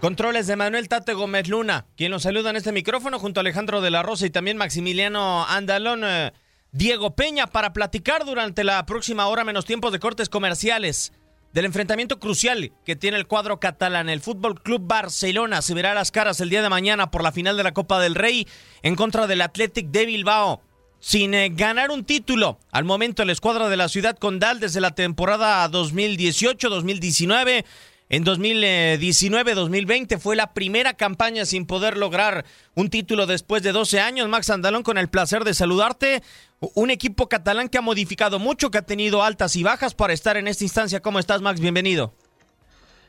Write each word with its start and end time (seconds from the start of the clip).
Controles 0.00 0.46
de 0.46 0.56
Manuel 0.56 0.88
Tate 0.88 1.14
Gómez 1.14 1.48
Luna, 1.48 1.86
quien 1.96 2.10
los 2.10 2.24
saluda 2.24 2.50
en 2.50 2.56
este 2.56 2.70
micrófono 2.70 3.18
junto 3.18 3.40
a 3.40 3.42
Alejandro 3.42 3.80
de 3.80 3.90
la 3.90 4.02
Rosa 4.02 4.26
y 4.26 4.30
también 4.30 4.58
Maximiliano 4.58 5.46
Andalón, 5.46 6.02
eh, 6.04 6.34
Diego 6.70 7.16
Peña, 7.16 7.46
para 7.46 7.72
platicar 7.72 8.26
durante 8.26 8.62
la 8.62 8.84
próxima 8.84 9.26
hora 9.26 9.42
menos 9.42 9.64
tiempos 9.64 9.92
de 9.92 9.98
cortes 9.98 10.28
comerciales 10.28 11.14
del 11.54 11.64
enfrentamiento 11.64 12.20
crucial 12.20 12.74
que 12.84 12.94
tiene 12.94 13.16
el 13.16 13.26
cuadro 13.26 13.58
catalán. 13.58 14.10
El 14.10 14.20
Fútbol 14.20 14.62
Club 14.62 14.82
Barcelona 14.86 15.62
se 15.62 15.72
verá 15.72 15.94
las 15.94 16.10
caras 16.10 16.38
el 16.42 16.50
día 16.50 16.60
de 16.60 16.68
mañana 16.68 17.10
por 17.10 17.22
la 17.22 17.32
final 17.32 17.56
de 17.56 17.62
la 17.62 17.72
Copa 17.72 17.98
del 17.98 18.14
Rey 18.14 18.46
en 18.82 18.96
contra 18.96 19.26
del 19.26 19.40
Athletic 19.40 19.88
de 19.88 20.04
Bilbao. 20.04 20.60
Sin 21.00 21.32
eh, 21.32 21.48
ganar 21.48 21.90
un 21.90 22.04
título, 22.04 22.58
al 22.70 22.84
momento 22.84 23.24
la 23.24 23.32
escuadra 23.32 23.70
de 23.70 23.78
la 23.78 23.88
ciudad 23.88 24.18
condal 24.18 24.60
desde 24.60 24.82
la 24.82 24.94
temporada 24.94 25.66
2018-2019 25.70 27.64
en 28.08 28.24
2019-2020 28.24 30.18
fue 30.18 30.36
la 30.36 30.52
primera 30.54 30.94
campaña 30.94 31.44
sin 31.44 31.66
poder 31.66 31.96
lograr 31.96 32.44
un 32.74 32.88
título 32.88 33.26
después 33.26 33.64
de 33.64 33.72
12 33.72 34.00
años. 34.00 34.28
Max 34.28 34.48
Andalón, 34.50 34.84
con 34.84 34.96
el 34.96 35.08
placer 35.08 35.42
de 35.42 35.54
saludarte. 35.54 36.22
Un 36.74 36.90
equipo 36.90 37.28
catalán 37.28 37.68
que 37.68 37.78
ha 37.78 37.82
modificado 37.82 38.38
mucho, 38.38 38.70
que 38.70 38.78
ha 38.78 38.82
tenido 38.82 39.24
altas 39.24 39.56
y 39.56 39.64
bajas 39.64 39.94
para 39.94 40.12
estar 40.12 40.36
en 40.36 40.46
esta 40.46 40.62
instancia. 40.62 41.00
¿Cómo 41.00 41.18
estás, 41.18 41.42
Max? 41.42 41.58
Bienvenido. 41.58 42.14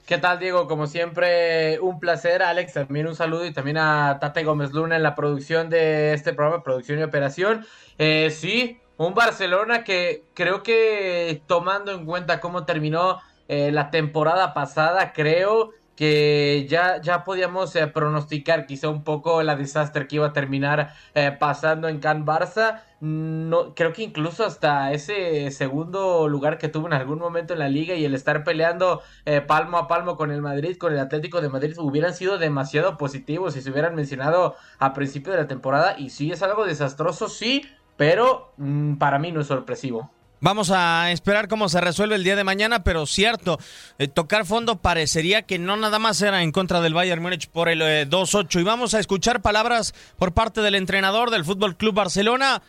¿Qué 0.07 0.17
tal, 0.17 0.39
Diego? 0.39 0.67
Como 0.67 0.87
siempre, 0.87 1.79
un 1.79 1.99
placer. 1.99 2.41
Alex, 2.41 2.73
también 2.73 3.07
un 3.07 3.15
saludo 3.15 3.45
y 3.45 3.53
también 3.53 3.77
a 3.77 4.17
Tate 4.19 4.43
Gómez 4.43 4.71
Luna 4.71 4.95
en 4.95 5.03
la 5.03 5.15
producción 5.15 5.69
de 5.69 6.13
este 6.13 6.33
programa, 6.33 6.63
producción 6.63 6.97
y 6.99 7.03
operación. 7.03 7.65
Eh, 7.99 8.31
sí, 8.31 8.79
un 8.97 9.13
Barcelona 9.13 9.83
que 9.83 10.23
creo 10.33 10.63
que 10.63 11.41
tomando 11.45 11.91
en 11.91 12.05
cuenta 12.05 12.39
cómo 12.39 12.65
terminó 12.65 13.19
eh, 13.47 13.71
la 13.71 13.91
temporada 13.91 14.53
pasada, 14.53 15.13
creo 15.13 15.71
que 15.95 16.67
ya, 16.69 17.01
ya 17.01 17.23
podíamos 17.23 17.75
eh, 17.75 17.87
pronosticar 17.87 18.67
quizá 18.67 18.89
un 18.89 19.03
poco 19.03 19.41
la 19.41 19.55
desastre 19.55 20.07
que 20.07 20.17
iba 20.17 20.27
a 20.27 20.33
terminar 20.33 20.93
eh, 21.15 21.35
pasando 21.39 21.87
en 21.87 21.99
Can 21.99 22.25
Barça. 22.25 22.83
No, 22.99 23.73
creo 23.75 23.93
que 23.93 24.03
incluso 24.03 24.45
hasta 24.45 24.91
ese 24.91 25.49
segundo 25.51 26.27
lugar 26.27 26.57
que 26.59 26.67
tuvo 26.67 26.87
en 26.87 26.93
algún 26.93 27.19
momento 27.19 27.53
en 27.53 27.59
la 27.59 27.69
liga 27.69 27.95
y 27.95 28.05
el 28.05 28.13
estar 28.13 28.43
peleando 28.43 29.01
palmo 29.47 29.77
a 29.77 29.87
palmo 29.87 30.15
con 30.17 30.31
el 30.31 30.41
Madrid, 30.41 30.77
con 30.77 30.93
el 30.93 30.99
Atlético 30.99 31.41
de 31.41 31.49
Madrid, 31.49 31.77
hubieran 31.77 32.13
sido 32.13 32.37
demasiado 32.37 32.97
positivos 32.97 33.53
si 33.53 33.61
se 33.61 33.71
hubieran 33.71 33.95
mencionado 33.95 34.55
a 34.79 34.93
principio 34.93 35.31
de 35.31 35.39
la 35.39 35.47
temporada. 35.47 35.95
Y 35.97 36.09
sí 36.09 36.31
es 36.31 36.43
algo 36.43 36.65
desastroso, 36.65 37.27
sí, 37.29 37.63
pero 37.97 38.53
mm, 38.57 38.95
para 38.97 39.19
mí 39.19 39.31
no 39.31 39.41
es 39.41 39.47
sorpresivo. 39.47 40.11
Vamos 40.39 40.69
a 40.69 41.11
esperar 41.11 41.47
cómo 41.47 41.67
se 41.67 41.81
resuelve 41.81 42.15
el 42.15 42.23
día 42.23 42.35
de 42.35 42.43
mañana, 42.43 42.83
pero 42.83 43.07
cierto, 43.07 43.57
eh, 43.97 44.07
tocar 44.07 44.45
fondo 44.45 44.77
parecería 44.77 45.41
que 45.41 45.57
no 45.57 45.77
nada 45.77 45.97
más 45.97 46.21
era 46.21 46.43
en 46.43 46.51
contra 46.51 46.79
del 46.79 46.93
Bayern 46.93 47.21
Múnich 47.21 47.47
por 47.47 47.69
el 47.69 47.81
eh, 47.81 48.07
2-8. 48.07 48.59
Y 48.59 48.63
vamos 48.63 48.93
a 48.93 48.99
escuchar 48.99 49.41
palabras 49.41 49.95
por 50.17 50.33
parte 50.33 50.61
del 50.61 50.75
entrenador 50.75 51.31
del 51.31 51.43
Fútbol 51.43 51.75
Club 51.75 51.95
Barcelona, 51.95 52.61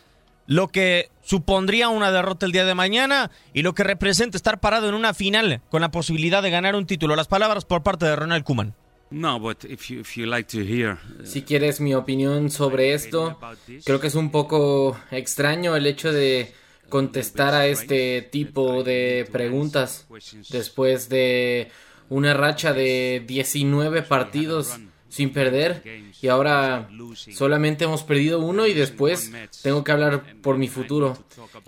lo 0.47 0.69
que 0.69 1.11
supondría 1.21 1.89
una 1.89 2.11
derrota 2.11 2.47
el 2.47 2.51
día 2.51 2.65
de 2.65 2.73
mañana 2.73 3.29
y 3.53 3.61
lo 3.61 3.75
que 3.75 3.83
representa 3.83 4.35
estar 4.35 4.59
parado 4.59 4.89
en 4.89 4.95
una 4.95 5.13
final 5.13 5.61
con 5.69 5.81
la 5.81 5.91
posibilidad 5.91 6.41
de 6.41 6.49
ganar 6.49 6.75
un 6.75 6.87
título. 6.87 7.15
Las 7.15 7.27
palabras 7.27 7.65
por 7.65 7.83
parte 7.83 8.07
de 8.07 8.15
Ronald 8.15 8.43
Koeman. 8.43 8.73
No, 9.11 9.39
but 9.39 9.63
if 9.65 9.89
you, 9.89 10.01
if 10.01 10.17
you 10.17 10.25
like 10.25 10.49
to 10.49 10.63
hear, 10.63 10.97
uh, 11.19 11.25
Si 11.25 11.41
quieres 11.41 11.81
mi 11.81 11.95
opinión 11.95 12.49
sobre 12.51 12.93
esto, 12.93 13.39
creo 13.83 13.99
que 13.99 14.07
es 14.07 14.15
un 14.15 14.31
poco 14.31 14.97
extraño 15.11 15.75
el 15.75 15.87
hecho 15.87 16.11
de 16.11 16.53
contestar 16.89 17.53
a 17.53 17.67
este 17.67 18.21
tipo 18.21 18.83
de 18.83 19.27
preguntas 19.31 20.07
después 20.49 21.09
de 21.09 21.69
una 22.09 22.33
racha 22.33 22.73
de 22.73 23.23
19 23.25 24.01
partidos 24.01 24.79
sin 25.09 25.31
perder 25.31 25.83
y 26.21 26.27
ahora 26.27 26.89
solamente 27.33 27.85
hemos 27.85 28.03
perdido 28.03 28.39
uno 28.39 28.67
y 28.67 28.73
después 28.73 29.31
tengo 29.63 29.83
que 29.83 29.91
hablar 29.91 30.23
por 30.41 30.57
mi 30.57 30.67
futuro. 30.67 31.17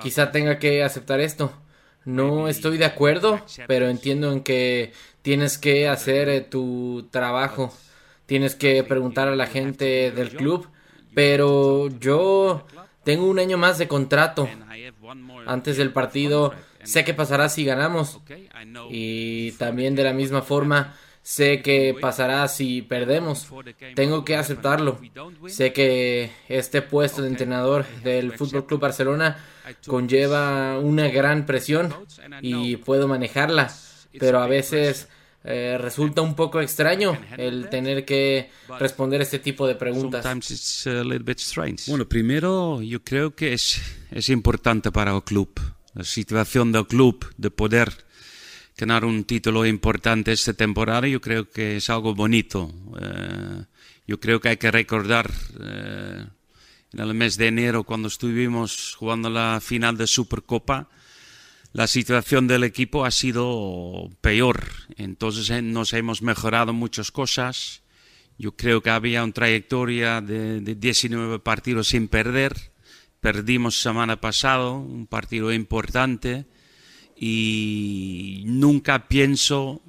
Quizá 0.02 0.32
tenga 0.32 0.60
que 0.60 0.84
aceptar 0.84 1.20
esto. 1.20 1.52
No 2.06 2.48
estoy 2.48 2.78
de 2.78 2.86
acuerdo, 2.86 3.40
pero 3.68 3.88
entiendo 3.88 4.32
en 4.32 4.42
que 4.42 4.92
tienes 5.22 5.58
que 5.58 5.88
hacer 5.88 6.30
eh, 6.30 6.42
tu 6.42 7.08
trabajo. 7.12 7.74
Tienes 8.26 8.56
que 8.56 8.84
preguntar 8.84 9.28
a 9.28 9.36
la 9.36 9.46
gente 9.46 10.12
del 10.12 10.30
club, 10.36 10.68
pero 11.14 11.90
yo 12.00 12.66
tengo 13.04 13.26
un 13.30 13.40
año 13.40 13.58
más 13.58 13.78
de 13.78 13.88
contrato. 13.88 14.50
Antes 15.46 15.78
del 15.78 15.92
partido 15.92 16.54
sé 16.84 17.04
qué 17.04 17.14
pasará 17.14 17.50
si 17.50 17.66
ganamos. 17.66 18.20
Y 18.90 19.52
también 19.54 19.96
de 19.96 20.04
la 20.04 20.14
misma 20.14 20.42
forma 20.42 20.96
sé 21.24 21.62
qué 21.62 21.96
pasará 22.00 22.48
si 22.48 22.82
perdemos. 22.82 23.48
Tengo 23.96 24.26
que 24.26 24.36
aceptarlo. 24.36 25.00
Sé 25.48 25.74
que 25.74 26.32
este 26.48 26.82
puesto 26.82 27.22
de 27.22 27.30
entrenador 27.30 27.86
del 28.04 28.34
Fútbol 28.34 28.66
Club 28.66 28.80
Barcelona 28.80 29.38
conlleva 29.86 30.80
una 30.80 31.08
gran 31.10 31.46
presión 31.46 31.94
y 32.42 32.78
puedo 32.78 33.08
manejarla, 33.08 33.72
pero 34.20 34.40
a 34.40 34.48
veces 34.48 35.08
eh, 35.44 35.78
resulta 35.80 36.22
un 36.22 36.36
poco 36.36 36.62
extraño 36.62 37.20
el 37.38 37.70
tener 37.70 38.06
que 38.06 38.50
responder 38.80 39.22
este 39.22 39.40
tipo 39.40 39.68
de 39.68 39.76
preguntas. 39.76 40.24
Bueno, 41.88 42.08
primero 42.08 42.82
yo 42.82 43.04
creo 43.04 43.36
que 43.36 43.54
es, 43.54 43.82
es 44.12 44.30
importante 44.30 44.92
para 44.92 45.16
el 45.16 45.24
club, 45.24 45.50
la 45.94 46.04
situación 46.04 46.72
del 46.72 46.86
club 46.86 47.34
de 47.38 47.50
poder 47.50 48.06
ganar 48.78 49.06
un 49.06 49.24
título 49.24 49.66
importante 49.66 50.32
esta 50.32 50.54
temporada, 50.54 51.08
yo 51.08 51.22
creo 51.22 51.50
que 51.50 51.78
es 51.78 51.90
algo 51.90 52.14
bonito. 52.16 52.74
Eh, 53.00 53.64
yo 54.08 54.20
creo 54.20 54.42
que 54.42 54.50
hay 54.50 54.58
que 54.58 54.72
recordar 54.72 55.32
eh, 55.60 56.26
en 56.94 57.00
el 57.00 57.14
mes 57.14 57.38
de 57.38 57.48
enero 57.48 57.84
cuando 57.84 58.08
estuvimos 58.08 58.96
jugando 58.98 59.30
la 59.30 59.60
final 59.62 59.98
de 59.98 60.08
Supercopa, 60.08 60.90
la 61.74 61.88
situación 61.88 62.48
del 62.48 62.66
equipo 62.66 63.06
ha 63.06 63.12
sido 63.12 64.10
peor. 64.20 64.66
Entonces 64.98 65.50
eh, 65.50 65.62
nos 65.62 65.94
hemos 65.94 66.22
mejorado 66.22 66.74
muchas 66.74 67.12
cosas. 67.12 67.84
Yo 68.38 68.56
creo 68.56 68.82
que 68.82 68.90
había 68.90 69.24
una 69.24 69.34
trayectoria 69.34 70.20
de, 70.20 70.60
de 70.60 70.76
19 70.76 71.40
partidos 71.40 71.90
sin 71.90 72.08
perder. 72.08 72.71
Perdimos 73.22 73.80
semana 73.80 74.20
pasado 74.20 74.78
un 74.78 75.06
partido 75.06 75.54
importante 75.54 76.46
y 77.16 78.42
nunca 78.48 79.08
pienso 79.08 79.80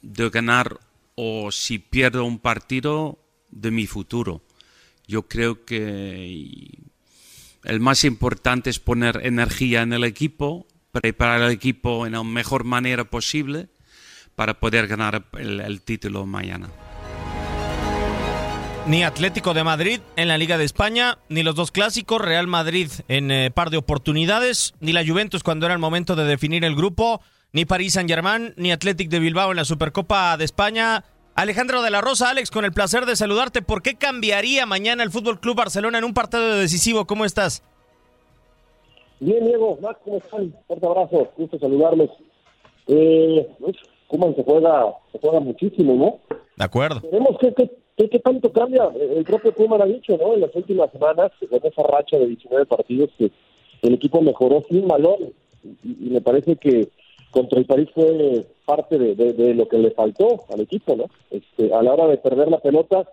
de 0.00 0.30
ganar 0.30 0.78
o 1.16 1.50
si 1.50 1.80
pierdo 1.80 2.24
un 2.24 2.38
partido 2.38 3.18
de 3.50 3.72
mi 3.72 3.88
futuro. 3.88 4.42
Yo 5.08 5.26
creo 5.26 5.64
que 5.64 6.70
el 7.64 7.80
más 7.80 8.04
importante 8.04 8.70
es 8.70 8.78
poner 8.78 9.26
energía 9.26 9.82
en 9.82 9.92
el 9.92 10.04
equipo, 10.04 10.68
preparar 10.92 11.42
el 11.42 11.50
equipo 11.50 12.06
en 12.06 12.12
la 12.12 12.22
mejor 12.22 12.62
manera 12.62 13.10
posible 13.10 13.68
para 14.36 14.60
poder 14.60 14.86
ganar 14.86 15.26
el, 15.36 15.82
título 15.82 16.26
mañana. 16.26 16.70
Ni 18.88 19.02
Atlético 19.02 19.52
de 19.52 19.64
Madrid 19.64 20.00
en 20.16 20.28
la 20.28 20.38
Liga 20.38 20.56
de 20.56 20.64
España, 20.64 21.18
ni 21.28 21.42
los 21.42 21.54
dos 21.54 21.70
clásicos, 21.70 22.22
Real 22.22 22.46
Madrid 22.46 22.88
en 23.08 23.30
eh, 23.30 23.50
par 23.50 23.68
de 23.68 23.76
oportunidades, 23.76 24.72
ni 24.80 24.94
la 24.94 25.06
Juventus 25.06 25.42
cuando 25.42 25.66
era 25.66 25.74
el 25.74 25.78
momento 25.78 26.16
de 26.16 26.24
definir 26.24 26.64
el 26.64 26.74
grupo, 26.74 27.20
ni 27.52 27.66
París 27.66 27.92
Saint 27.92 28.08
Germain, 28.08 28.54
ni 28.56 28.72
Atlético 28.72 29.10
de 29.10 29.18
Bilbao 29.18 29.50
en 29.50 29.58
la 29.58 29.66
Supercopa 29.66 30.38
de 30.38 30.46
España. 30.46 31.04
Alejandro 31.34 31.82
de 31.82 31.90
la 31.90 32.00
Rosa, 32.00 32.30
Alex, 32.30 32.50
con 32.50 32.64
el 32.64 32.72
placer 32.72 33.04
de 33.04 33.14
saludarte. 33.14 33.60
¿Por 33.60 33.82
qué 33.82 33.96
cambiaría 33.96 34.64
mañana 34.64 35.02
el 35.02 35.10
Fútbol 35.10 35.38
Club 35.38 35.56
Barcelona 35.56 35.98
en 35.98 36.04
un 36.04 36.14
partido 36.14 36.56
decisivo? 36.56 37.06
¿Cómo 37.06 37.26
estás? 37.26 37.62
Bien, 39.20 39.44
Diego, 39.44 39.78
Max, 39.82 40.00
¿cómo 40.02 40.16
están? 40.16 40.54
Fuerte 40.66 40.86
abrazo, 40.86 41.30
gusto 41.36 41.58
saludarles. 41.58 42.08
Eh, 42.86 43.48
Kuman 44.06 44.34
se 44.34 44.42
juega, 44.42 44.86
se 45.12 45.18
juega 45.18 45.40
muchísimo, 45.40 45.94
¿no? 45.94 46.36
De 46.56 46.64
acuerdo. 46.64 47.02
Veremos 47.02 47.36
qué, 47.38 47.52
qué, 48.06 48.18
tanto 48.18 48.52
cambia. 48.52 48.88
El 49.16 49.24
propio 49.24 49.52
Kuman 49.54 49.82
ha 49.82 49.86
dicho, 49.86 50.16
¿no? 50.16 50.34
En 50.34 50.40
las 50.40 50.54
últimas 50.54 50.90
semanas, 50.92 51.32
con 51.48 51.60
esa 51.62 51.82
racha 51.82 52.18
de 52.18 52.26
19 52.26 52.66
partidos, 52.66 53.10
que 53.18 53.30
el 53.82 53.94
equipo 53.94 54.20
mejoró 54.20 54.64
sin 54.68 54.86
balón. 54.86 55.32
Y, 55.84 56.10
me 56.10 56.20
parece 56.20 56.56
que 56.56 56.88
contra 57.30 57.58
el 57.58 57.66
París 57.66 57.88
fue 57.94 58.46
parte 58.64 58.98
de, 58.98 59.14
de, 59.14 59.54
lo 59.54 59.68
que 59.68 59.78
le 59.78 59.90
faltó 59.90 60.44
al 60.50 60.60
equipo, 60.60 60.96
¿no? 60.96 61.06
Este, 61.30 61.74
a 61.74 61.82
la 61.82 61.92
hora 61.92 62.06
de 62.06 62.18
perder 62.18 62.48
la 62.48 62.58
pelota, 62.58 63.08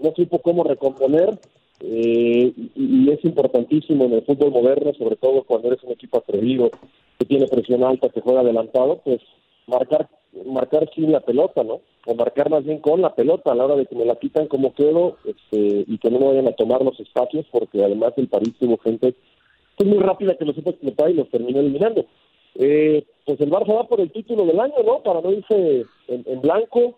no 0.00 0.12
supo 0.14 0.40
cómo 0.40 0.64
recomponer 0.64 1.38
eh, 1.80 2.52
y, 2.74 3.10
es 3.10 3.24
importantísimo 3.24 4.04
en 4.04 4.14
el 4.14 4.22
fútbol 4.22 4.52
moderno, 4.52 4.92
sobre 4.94 5.16
todo 5.16 5.42
cuando 5.44 5.68
eres 5.68 5.82
un 5.82 5.92
equipo 5.92 6.18
atrevido, 6.18 6.70
que 7.18 7.26
tiene 7.26 7.46
presión 7.46 7.84
alta, 7.84 8.08
que 8.08 8.20
juega 8.20 8.40
adelantado, 8.40 9.00
pues 9.04 9.20
marcar 9.66 10.08
marcar 10.46 10.90
sin 10.94 11.12
la 11.12 11.20
pelota, 11.20 11.62
¿no? 11.62 11.80
O 12.06 12.14
marcar 12.14 12.50
más 12.50 12.64
bien 12.64 12.78
con 12.78 13.00
la 13.00 13.14
pelota 13.14 13.52
a 13.52 13.54
la 13.54 13.66
hora 13.66 13.76
de 13.76 13.86
que 13.86 13.94
me 13.94 14.04
la 14.04 14.16
quitan 14.16 14.48
como 14.48 14.74
quedo 14.74 15.16
este, 15.24 15.84
y 15.86 15.98
que 15.98 16.10
no 16.10 16.18
me 16.18 16.26
vayan 16.26 16.48
a 16.48 16.52
tomar 16.56 16.82
los 16.82 16.98
espacios, 16.98 17.46
porque 17.52 17.84
además 17.84 18.12
el 18.16 18.28
París 18.28 18.54
tuvo 18.58 18.76
gente 18.78 19.14
es 19.76 19.86
muy 19.86 19.98
rápida 19.98 20.36
que 20.36 20.44
lo 20.44 20.52
supo 20.52 20.70
explotar 20.70 21.10
y 21.10 21.14
los 21.14 21.28
terminó 21.30 21.60
eliminando. 21.60 22.04
Eh, 22.56 23.04
pues 23.24 23.40
el 23.40 23.50
Barça 23.50 23.74
va 23.74 23.88
por 23.88 24.00
el 24.00 24.12
título 24.12 24.46
del 24.46 24.60
año, 24.60 24.74
¿no? 24.84 25.02
Para 25.02 25.20
no 25.20 25.32
irse 25.32 25.84
en 26.06 26.40
blanco, 26.40 26.96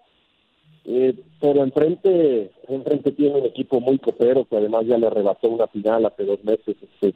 eh, 0.85 1.15
pero 1.41 1.65
enfrente, 1.65 2.53
enfrente 2.69 3.11
tiene 3.13 3.41
un 3.41 3.47
equipo 3.47 3.81
muy 3.81 3.99
copero 3.99 4.45
que 4.45 4.57
además 4.57 4.87
ya 4.87 4.97
le 4.97 5.09
arrebató 5.09 5.49
una 5.49 5.67
final 5.67 6.07
hace 6.07 6.25
dos 6.25 6.45
meses. 6.45 6.77
Este, 6.81 7.15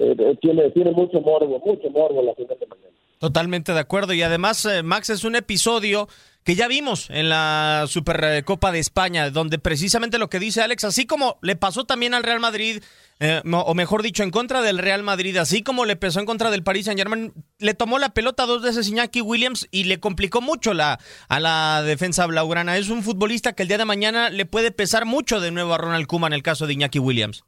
eh, 0.00 0.16
eh, 0.18 0.38
tiene, 0.40 0.70
tiene 0.70 0.90
mucho 0.92 1.20
morbo, 1.20 1.60
mucho 1.64 1.90
morbo 1.90 2.22
la 2.22 2.34
final 2.34 2.56
de 2.58 2.66
mañana. 2.66 2.88
Totalmente 3.18 3.72
de 3.72 3.80
acuerdo. 3.80 4.14
Y 4.14 4.22
además, 4.22 4.66
Max, 4.82 5.10
es 5.10 5.24
un 5.24 5.36
episodio 5.36 6.08
que 6.44 6.54
ya 6.54 6.68
vimos 6.68 7.10
en 7.10 7.28
la 7.28 7.84
Supercopa 7.86 8.72
de 8.72 8.78
España, 8.78 9.30
donde 9.30 9.58
precisamente 9.58 10.18
lo 10.18 10.30
que 10.30 10.38
dice 10.38 10.62
Alex, 10.62 10.84
así 10.84 11.06
como 11.06 11.38
le 11.42 11.54
pasó 11.54 11.84
también 11.84 12.14
al 12.14 12.22
Real 12.22 12.40
Madrid, 12.40 12.82
eh, 13.20 13.42
o 13.44 13.74
mejor 13.74 14.02
dicho, 14.02 14.22
en 14.22 14.30
contra 14.30 14.62
del 14.62 14.78
Real 14.78 15.02
Madrid, 15.02 15.36
así 15.36 15.62
como 15.62 15.84
le 15.84 15.96
pesó 15.96 16.20
en 16.20 16.26
contra 16.26 16.50
del 16.50 16.62
Paris 16.62 16.86
Saint 16.86 16.98
Germain, 16.98 17.34
le 17.58 17.74
tomó 17.74 17.98
la 17.98 18.14
pelota 18.14 18.46
dos 18.46 18.62
veces 18.62 18.88
Iñaki 18.88 19.20
Williams 19.20 19.68
y 19.70 19.84
le 19.84 20.00
complicó 20.00 20.40
mucho 20.40 20.72
la, 20.72 20.98
a 21.28 21.40
la 21.40 21.82
defensa 21.82 22.26
blaugrana. 22.26 22.78
Es 22.78 22.88
un 22.88 23.02
futbolista 23.02 23.52
que 23.52 23.62
el 23.62 23.68
día 23.68 23.78
de 23.78 23.84
mañana 23.84 24.30
le 24.30 24.46
puede 24.46 24.70
pesar 24.70 25.04
mucho 25.04 25.40
de 25.40 25.50
nuevo 25.50 25.74
a 25.74 25.78
Ronald 25.78 26.06
Koeman 26.06 26.32
en 26.32 26.36
el 26.36 26.42
caso 26.42 26.66
de 26.66 26.72
Iñaki 26.72 26.98
Williams. 26.98 27.44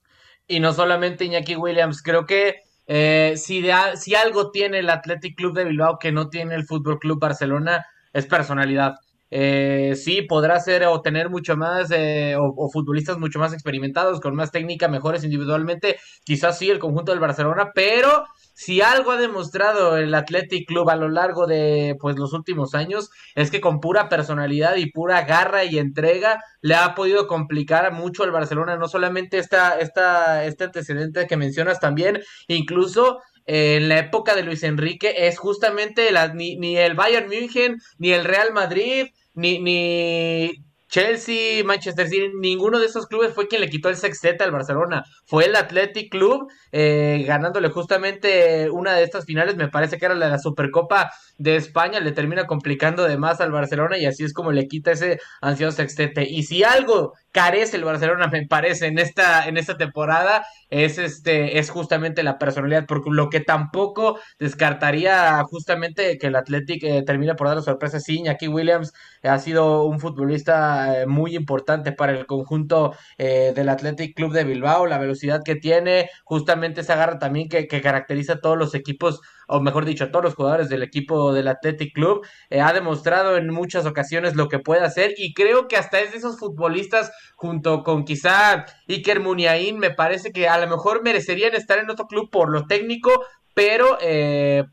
Y 0.53 0.61
no 0.61 0.75
solamente 0.75 1.25
Iñaki 1.25 1.57
Williams, 1.57 2.03
creo 2.03 2.27
que 2.27 2.57
eh, 2.87 3.37
si, 3.39 3.65
si 3.95 4.15
algo 4.15 4.51
tiene 4.51 4.81
el 4.81 4.91
Athletic 4.91 5.35
Club 5.35 5.55
de 5.55 5.65
Bilbao 5.65 5.99
que 5.99 6.13
no 6.13 6.29
tiene 6.29 6.55
el 6.55 6.67
Fútbol 6.67 6.99
Club 6.99 7.19
Barcelona, 7.19 7.87
es 8.13 8.27
personalidad. 8.27 8.97
Eh, 9.31 9.95
sí, 9.97 10.21
podrá 10.21 10.61
ser 10.61 10.85
o 10.85 11.01
tener 11.01 11.31
mucho 11.31 11.57
más, 11.57 11.91
eh, 11.91 12.37
o, 12.39 12.69
futbolistas 12.69 13.17
mucho 13.17 13.39
más 13.39 13.55
experimentados, 13.55 14.21
con 14.21 14.35
más 14.35 14.51
técnica, 14.53 14.89
mejores 14.89 15.25
individualmente, 15.25 15.97
quizás 16.23 16.59
sí 16.59 16.69
el 16.69 16.79
conjunto 16.79 17.13
del 17.13 17.21
Barcelona, 17.21 17.71
pero 17.75 18.27
si 18.55 18.81
algo 18.81 19.13
ha 19.13 19.17
demostrado 19.17 19.97
el 19.97 20.15
Athletic 20.15 20.67
Club 20.67 20.91
a 20.91 20.97
lo 20.97 21.09
largo 21.09 21.47
de 21.47 21.97
pues 22.01 22.17
los 22.19 22.33
últimos 22.33 22.75
años 22.75 23.11
es 23.35 23.51
que 23.51 23.61
con 23.61 23.81
pura 23.81 24.09
personalidad 24.09 24.77
y 24.77 24.91
pura 24.91 25.23
garra 25.23 25.65
y 25.65 25.79
entrega 25.79 26.43
le 26.61 26.75
ha 26.75 26.95
podido 26.95 27.27
complicar 27.27 27.93
mucho 27.93 28.25
al 28.25 28.31
Barcelona, 28.31 28.77
no 28.77 28.89
solamente 28.89 29.39
esta, 29.39 29.79
esta, 29.79 30.45
este 30.45 30.65
antecedente 30.65 31.27
que 31.27 31.37
mencionas 31.37 31.81
también, 31.81 32.21
incluso 32.47 33.21
en 33.47 33.89
la 33.89 33.99
época 33.99 34.35
de 34.37 34.43
Luis 34.43 34.63
Enrique 34.63 35.27
es 35.27 35.39
justamente 35.39 36.11
ni, 36.35 36.57
ni, 36.57 36.77
el 36.77 36.95
Bayern 36.95 37.29
München, 37.29 37.79
ni 37.99 38.13
el 38.13 38.25
Real 38.25 38.53
Madrid, 38.53 39.09
ni, 39.35 39.59
ni 39.59 40.53
Chelsea, 40.93 41.65
Manchester 41.65 42.06
City, 42.06 42.33
ninguno 42.35 42.79
de 42.79 42.85
esos 42.85 43.06
clubes 43.06 43.33
fue 43.33 43.49
quien 43.49 43.63
le 43.63 43.70
quitó 43.70 43.89
el 43.89 43.96
sextete 43.96 44.44
al 44.44 44.51
Barcelona. 44.51 45.06
Fue 45.25 45.46
el 45.46 45.56
Athletic 45.56 46.11
Club 46.11 46.53
eh, 46.70 47.25
ganándole 47.27 47.70
justamente 47.70 48.69
una 48.69 48.93
de 48.93 49.03
estas 49.03 49.25
finales, 49.25 49.56
me 49.56 49.69
parece 49.69 49.96
que 49.96 50.05
era 50.05 50.15
la 50.15 50.27
de 50.27 50.32
la 50.32 50.39
Supercopa 50.39 51.11
de 51.39 51.56
España, 51.56 51.99
le 51.99 52.13
termina 52.13 52.46
complicando 52.46 53.05
de 53.05 53.17
más 53.17 53.41
al 53.41 53.53
Barcelona 53.53 53.96
y 53.96 54.05
así 54.05 54.22
es 54.22 54.34
como 54.34 54.53
le 54.53 54.69
quita 54.69 54.93
ese 54.93 55.19
ansioso 55.41 55.79
sextete. 55.79 56.29
Y 56.29 56.43
si 56.43 56.63
algo 56.63 57.15
carece 57.32 57.79
el 57.79 57.84
Barcelona, 57.84 58.29
me 58.29 58.46
parece, 58.46 58.87
en 58.87 58.99
esta, 58.99 59.49
en 59.49 59.56
esta 59.56 59.79
temporada, 59.79 60.44
es 60.69 60.99
este, 60.99 61.58
es 61.58 61.70
justamente 61.70 62.22
la 62.22 62.39
personalidad, 62.39 62.84
porque 62.87 63.08
lo 63.11 63.31
que 63.31 63.41
tampoco 63.41 64.20
descartaría 64.39 65.43
justamente 65.44 66.19
que 66.19 66.27
el 66.27 66.37
Athletic 66.37 66.84
eh, 66.84 67.03
termine 67.06 67.34
por 67.34 67.46
dar 67.49 67.56
la 67.56 67.63
sorpresa, 67.63 67.99
sí, 67.99 68.19
Iñaki 68.19 68.49
Williams 68.49 68.93
ha 69.22 69.39
sido 69.39 69.84
un 69.84 69.99
futbolista 69.99 70.81
eh, 70.91 71.06
muy 71.06 71.36
importante 71.36 71.93
para 71.93 72.12
el 72.12 72.27
conjunto 72.27 72.94
eh, 73.19 73.53
del 73.55 73.69
Athletic 73.69 74.15
Club 74.15 74.32
de 74.32 74.44
Bilbao, 74.44 74.86
la 74.86 74.98
velocidad 74.98 75.43
que 75.44 75.56
tiene, 75.56 76.08
justamente 76.24 76.81
esa 76.81 76.96
garra 76.96 77.19
también 77.19 77.48
que, 77.48 77.67
que 77.67 77.81
caracteriza 77.81 78.34
a 78.34 78.41
todos 78.41 78.58
los 78.58 78.74
equipos 78.74 79.20
o 79.48 79.60
mejor 79.60 79.84
dicho, 79.84 80.05
a 80.05 80.10
todos 80.10 80.24
los 80.24 80.34
jugadores 80.34 80.69
del 80.69 80.82
equipo 80.82 81.32
del 81.32 81.48
Athletic 81.48 81.93
Club. 81.94 82.27
Eh, 82.51 82.60
ha 82.60 82.72
demostrado 82.72 83.36
en 83.36 83.51
muchas 83.51 83.86
ocasiones 83.86 84.34
lo 84.34 84.48
que 84.48 84.58
puede 84.58 84.82
hacer 84.82 85.15
y 85.17 85.34
creo 85.34 85.69
que 85.69 85.77
hasta 85.77 86.01
es 86.01 86.12
de 86.12 86.19
esos 86.19 86.39
futbolistas, 86.39 87.12
junto 87.36 87.82
con 87.82 88.05
quizá 88.05 88.65
Iker 88.89 89.20
Muniain, 89.20 89.79
me 89.79 89.91
parece 89.91 90.32
que 90.32 90.48
a 90.48 90.58
lo 90.58 90.69
mejor 90.69 91.03
merecerían 91.03 91.55
estar 91.55 91.79
en 91.79 91.91
otro 91.91 92.06
club 92.06 92.31
por 92.31 92.51
lo 92.51 92.67
técnico, 92.67 93.10
pero 93.55 93.98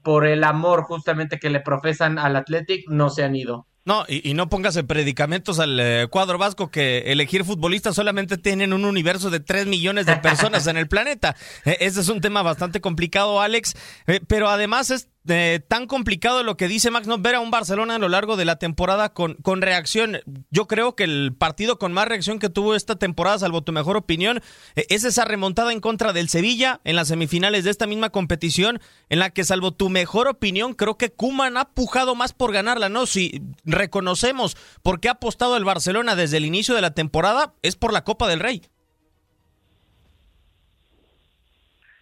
por 0.03 0.25
el 0.25 0.43
amor 0.43 0.83
justamente 0.83 1.37
que 1.37 1.49
le 1.49 1.59
profesan 1.59 2.17
al 2.17 2.35
Athletic 2.37 2.87
no 2.89 3.09
se 3.09 3.23
han 3.23 3.35
ido. 3.35 3.68
No, 3.85 4.05
y, 4.07 4.33
no 4.33 4.49
pongas 4.49 4.75
en 4.75 4.85
predicamentos 4.85 5.59
al 5.59 5.79
eh, 5.79 6.07
cuadro 6.09 6.37
vasco 6.37 6.69
que 6.69 7.11
elegir 7.11 7.43
futbolistas 7.43 7.95
solamente 7.95 8.37
tienen 8.37 8.73
un 8.73 8.85
universo 8.85 9.29
de 9.29 9.39
3 9.39 9.67
millones 9.67 10.05
de 10.05 10.17
personas 10.17 10.67
en 10.67 10.77
el 10.77 10.87
planeta. 10.87 11.35
E, 11.65 11.77
ese 11.81 12.01
es 12.01 12.09
un 12.09 12.21
tema 12.21 12.41
bastante 12.41 12.81
complicado, 12.81 13.41
Alex, 13.41 13.75
eh, 14.07 14.21
pero 14.27 14.49
además 14.49 14.91
es 14.91 15.07
eh, 15.29 15.63
tan 15.65 15.87
complicado 15.87 16.43
lo 16.43 16.57
que 16.57 16.67
dice 16.67 16.91
Max, 16.91 17.07
no 17.07 17.17
ver 17.17 17.35
a 17.35 17.39
un 17.39 17.51
Barcelona 17.51 17.95
a 17.95 17.99
lo 17.99 18.09
largo 18.09 18.35
de 18.35 18.45
la 18.45 18.57
temporada 18.57 19.13
con, 19.13 19.35
con 19.35 19.61
reacción. 19.61 20.19
Yo 20.49 20.67
creo 20.67 20.95
que 20.95 21.03
el 21.03 21.33
partido 21.37 21.79
con 21.79 21.93
más 21.93 22.07
reacción 22.07 22.39
que 22.39 22.49
tuvo 22.49 22.75
esta 22.75 22.95
temporada, 22.95 23.39
salvo 23.39 23.61
tu 23.61 23.71
mejor 23.71 23.97
opinión, 23.97 24.41
eh, 24.75 24.85
es 24.89 25.03
esa 25.03 25.25
remontada 25.25 25.71
en 25.71 25.79
contra 25.79 26.13
del 26.13 26.29
Sevilla 26.29 26.81
en 26.83 26.95
las 26.95 27.09
semifinales 27.09 27.63
de 27.63 27.71
esta 27.71 27.87
misma 27.87 28.09
competición, 28.09 28.79
en 29.09 29.19
la 29.19 29.29
que, 29.29 29.43
salvo 29.43 29.71
tu 29.71 29.89
mejor 29.89 30.27
opinión, 30.27 30.73
creo 30.73 30.97
que 30.97 31.11
Kuman 31.11 31.57
ha 31.57 31.69
pujado 31.69 32.15
más 32.15 32.33
por 32.33 32.51
ganarla, 32.51 32.89
¿no? 32.89 33.05
Si 33.05 33.41
reconocemos 33.63 34.57
por 34.81 34.99
qué 34.99 35.09
ha 35.09 35.13
apostado 35.13 35.57
el 35.57 35.65
Barcelona 35.65 36.15
desde 36.15 36.37
el 36.37 36.45
inicio 36.45 36.75
de 36.75 36.81
la 36.81 36.93
temporada, 36.93 37.53
es 37.61 37.75
por 37.75 37.93
la 37.93 38.03
Copa 38.03 38.27
del 38.27 38.39
Rey. 38.39 38.63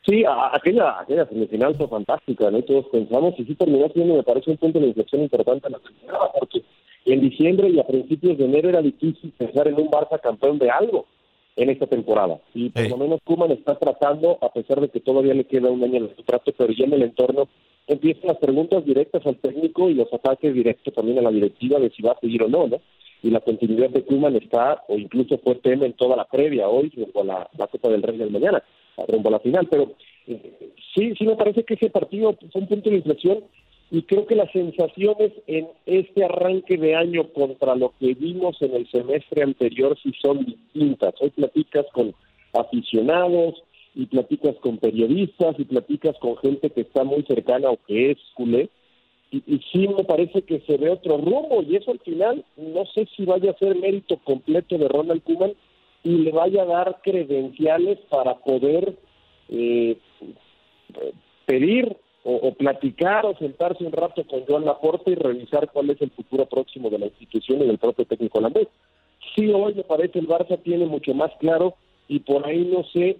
Sí, 0.07 0.23
aquella, 0.25 1.01
aquella 1.01 1.25
semifinal 1.25 1.75
fue 1.75 1.89
fantástica, 1.89 2.49
¿no? 2.49 2.61
Todos 2.61 2.85
pensamos 2.85 3.33
y 3.37 3.43
sí 3.43 3.55
terminó 3.55 3.89
siendo, 3.89 4.15
me 4.15 4.23
parece, 4.23 4.51
un 4.51 4.57
punto 4.57 4.79
de 4.79 4.87
inflexión 4.87 5.21
importante 5.21 5.67
en 5.67 5.73
la 5.73 5.79
temporada, 5.79 6.31
porque 6.39 6.63
en 7.05 7.19
diciembre 7.19 7.69
y 7.69 7.77
a 7.77 7.85
principios 7.85 8.37
de 8.37 8.45
enero 8.45 8.69
era 8.69 8.81
difícil 8.81 9.33
pensar 9.37 9.67
en 9.67 9.75
un 9.75 9.89
Barça 9.89 10.21
campeón 10.21 10.59
de 10.59 10.69
algo 10.69 11.07
en 11.57 11.69
esta 11.69 11.87
temporada. 11.87 12.39
Y 12.53 12.69
por 12.69 12.89
lo 12.89 12.97
menos 12.97 13.19
Kuman 13.25 13.51
está 13.51 13.75
tratando, 13.75 14.37
a 14.41 14.47
pesar 14.53 14.79
de 14.79 14.87
que 14.87 15.01
todavía 15.01 15.33
le 15.33 15.43
queda 15.43 15.69
un 15.69 15.83
año 15.83 15.97
en 15.97 16.03
el 16.03 16.15
contrato, 16.15 16.53
pero 16.57 16.71
ya 16.71 16.85
en 16.85 16.93
el 16.93 17.01
entorno 17.01 17.49
empiezan 17.85 18.27
las 18.27 18.37
preguntas 18.37 18.85
directas 18.85 19.25
al 19.25 19.35
técnico 19.37 19.89
y 19.89 19.95
los 19.95 20.13
ataques 20.13 20.53
directos 20.53 20.93
también 20.93 21.19
a 21.19 21.23
la 21.23 21.31
directiva 21.31 21.79
de 21.79 21.89
si 21.89 22.01
va 22.01 22.13
a 22.13 22.19
seguir 22.21 22.43
o 22.43 22.47
no, 22.47 22.67
¿no? 22.67 22.79
Y 23.23 23.31
la 23.31 23.41
continuidad 23.41 23.89
de 23.89 24.03
Kuman 24.03 24.37
está, 24.37 24.83
o 24.87 24.95
incluso 24.95 25.37
fue 25.39 25.55
tema 25.55 25.85
en 25.85 25.93
toda 25.93 26.15
la 26.15 26.25
previa 26.25 26.69
hoy, 26.69 26.93
rumbo 26.95 27.25
la, 27.25 27.49
la 27.57 27.67
Copa 27.67 27.89
del 27.89 28.03
Rey 28.03 28.17
del 28.17 28.31
mañana 28.31 28.63
rumbo 29.05 29.29
a 29.29 29.33
la 29.33 29.39
final. 29.39 29.67
Pero 29.69 29.93
eh, 30.27 30.71
sí, 30.95 31.13
sí 31.17 31.25
me 31.25 31.35
parece 31.35 31.63
que 31.63 31.75
ese 31.75 31.89
partido 31.89 32.35
fue 32.51 32.61
un 32.61 32.67
punto 32.67 32.89
de 32.89 32.97
inflexión 32.97 33.43
y 33.89 34.01
creo 34.01 34.25
que 34.25 34.35
las 34.35 34.51
sensaciones 34.51 35.31
en 35.47 35.67
este 35.85 36.25
arranque 36.25 36.77
de 36.77 36.95
año 36.95 37.31
contra 37.31 37.75
lo 37.75 37.93
que 37.99 38.13
vimos 38.15 38.61
en 38.61 38.75
el 38.75 38.89
semestre 38.89 39.43
anterior 39.43 39.97
sí 40.03 40.11
son 40.21 40.45
distintas. 40.45 41.13
Hoy 41.21 41.29
platicas 41.29 41.85
con 41.93 42.13
aficionados 42.53 43.63
y 43.95 44.05
platicas 44.07 44.55
con 44.57 44.77
periodistas 44.77 45.55
y 45.57 45.63
platicas 45.63 46.17
con 46.19 46.35
gente 46.37 46.69
que 46.69 46.81
está 46.81 47.03
muy 47.03 47.23
cercana 47.23 47.69
o 47.69 47.79
que 47.87 48.11
es 48.11 48.17
culé. 48.35 48.69
Y, 49.31 49.37
y, 49.45 49.59
sí 49.71 49.87
me 49.87 50.03
parece 50.05 50.41
que 50.41 50.61
se 50.61 50.77
ve 50.77 50.89
otro 50.89 51.17
rumbo 51.17 51.61
y 51.61 51.75
eso 51.75 51.91
al 51.91 51.99
final 51.99 52.45
no 52.55 52.85
sé 52.85 53.07
si 53.15 53.25
vaya 53.25 53.51
a 53.51 53.57
ser 53.57 53.75
mérito 53.75 54.17
completo 54.23 54.77
de 54.77 54.87
Ronald 54.87 55.21
Koeman 55.23 55.53
y 56.03 56.17
le 56.17 56.31
vaya 56.31 56.63
a 56.63 56.65
dar 56.65 57.01
credenciales 57.01 57.99
para 58.09 58.35
poder 58.35 58.97
eh, 59.49 59.97
pedir 61.45 61.97
o, 62.29 62.53
platicar 62.53 63.25
o 63.25 63.37
sentarse 63.37 63.85
un 63.85 63.93
rato 63.93 64.21
con 64.25 64.45
Joan 64.45 64.65
Laporte 64.65 65.11
y 65.11 65.15
revisar 65.15 65.69
cuál 65.71 65.91
es 65.91 66.01
el 66.01 66.11
futuro 66.11 66.45
próximo 66.45 66.89
de 66.89 66.99
la 66.99 67.05
institución 67.05 67.61
y 67.61 67.67
del 67.67 67.77
propio 67.77 68.03
técnico 68.03 68.39
holandés. 68.39 68.67
Sí, 69.33 69.47
hoy 69.47 69.73
me 69.75 69.83
parece 69.83 70.19
el 70.19 70.27
Barça 70.27 70.61
tiene 70.61 70.85
mucho 70.85 71.13
más 71.13 71.31
claro 71.39 71.75
y 72.09 72.19
por 72.19 72.45
ahí 72.45 72.65
no 72.65 72.83
sé 72.91 73.17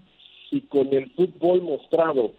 si 0.50 0.60
con 0.62 0.94
el 0.94 1.10
fútbol 1.12 1.62
mostrado, 1.62 2.32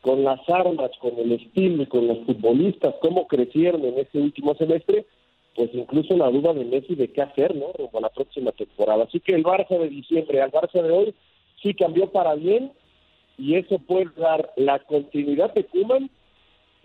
con 0.00 0.22
las 0.22 0.40
armas, 0.48 0.90
con 1.00 1.18
el 1.18 1.32
estilo 1.32 1.82
y 1.82 1.86
con 1.86 2.06
los 2.06 2.18
futbolistas, 2.20 2.94
cómo 3.00 3.26
crecieron 3.26 3.84
en 3.84 3.98
este 3.98 4.18
último 4.18 4.54
semestre, 4.54 5.06
pues 5.54 5.70
incluso 5.74 6.16
la 6.16 6.30
duda 6.30 6.54
de 6.54 6.64
Messi 6.64 6.94
de 6.94 7.08
qué 7.08 7.22
hacer, 7.22 7.54
¿no? 7.54 7.72
Rumbo 7.72 8.00
la 8.00 8.08
próxima 8.08 8.52
temporada. 8.52 9.04
Así 9.04 9.20
que 9.20 9.34
el 9.34 9.44
Barça 9.44 9.78
de 9.78 9.88
diciembre 9.88 10.40
al 10.40 10.50
Barça 10.50 10.82
de 10.82 10.90
hoy 10.90 11.14
sí 11.62 11.74
cambió 11.74 12.10
para 12.10 12.34
bien 12.34 12.72
y 13.38 13.56
eso 13.56 13.78
puede 13.78 14.06
dar 14.16 14.50
la 14.56 14.78
continuidad 14.80 15.52
de 15.54 15.64
Kuman 15.64 16.10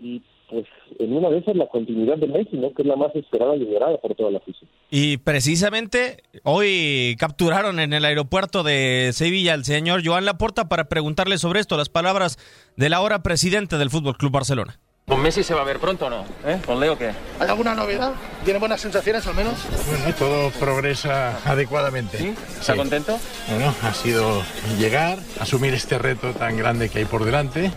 y 0.00 0.22
pues 0.48 0.66
en 0.98 1.12
una 1.12 1.28
de 1.28 1.38
esas 1.38 1.56
la 1.56 1.66
continuidad 1.66 2.16
de 2.16 2.26
Messi, 2.26 2.56
¿no? 2.56 2.72
Que 2.72 2.82
es 2.82 2.88
la 2.88 2.96
más 2.96 3.14
esperada 3.14 3.54
y 3.54 3.60
liberada 3.60 3.98
por 3.98 4.14
toda 4.14 4.30
la 4.30 4.38
afición. 4.38 4.68
Y 4.90 5.18
precisamente 5.18 6.22
hoy 6.42 7.16
capturaron 7.18 7.80
en 7.80 7.92
el 7.92 8.04
aeropuerto 8.04 8.62
de 8.62 9.10
Sevilla 9.12 9.54
al 9.54 9.64
señor 9.64 10.02
Joan 10.04 10.24
Laporta 10.24 10.68
para 10.68 10.88
preguntarle 10.88 11.36
sobre 11.38 11.60
esto, 11.60 11.76
las 11.76 11.90
palabras 11.90 12.38
del 12.76 12.94
ahora 12.94 13.22
presidente 13.22 13.76
del 13.76 13.90
Fútbol 13.90 14.16
Club 14.16 14.32
Barcelona. 14.32 14.78
¿Con 15.08 15.22
Messi 15.22 15.42
se 15.42 15.54
va 15.54 15.62
a 15.62 15.64
ver 15.64 15.78
pronto 15.78 16.06
o 16.06 16.10
no? 16.10 16.24
¿Eh? 16.44 16.60
¿Con 16.66 16.78
Leo 16.78 16.98
qué? 16.98 17.12
¿Hay 17.40 17.48
alguna 17.48 17.74
novedad? 17.74 18.12
¿Tiene 18.44 18.58
buenas 18.58 18.82
sensaciones 18.82 19.26
al 19.26 19.34
menos? 19.34 19.54
Bueno, 19.86 20.14
todo 20.14 20.50
progresa 20.50 21.38
adecuadamente. 21.46 22.18
¿Sí? 22.18 22.34
¿Está 22.60 22.76
contento? 22.76 23.18
Bueno, 23.48 23.74
ha 23.82 23.94
sido 23.94 24.42
llegar, 24.78 25.18
asumir 25.40 25.72
este 25.72 25.96
reto 25.98 26.34
tan 26.34 26.58
grande 26.58 26.90
que 26.90 26.98
hay 26.98 27.04
por 27.06 27.24
delante 27.24 27.70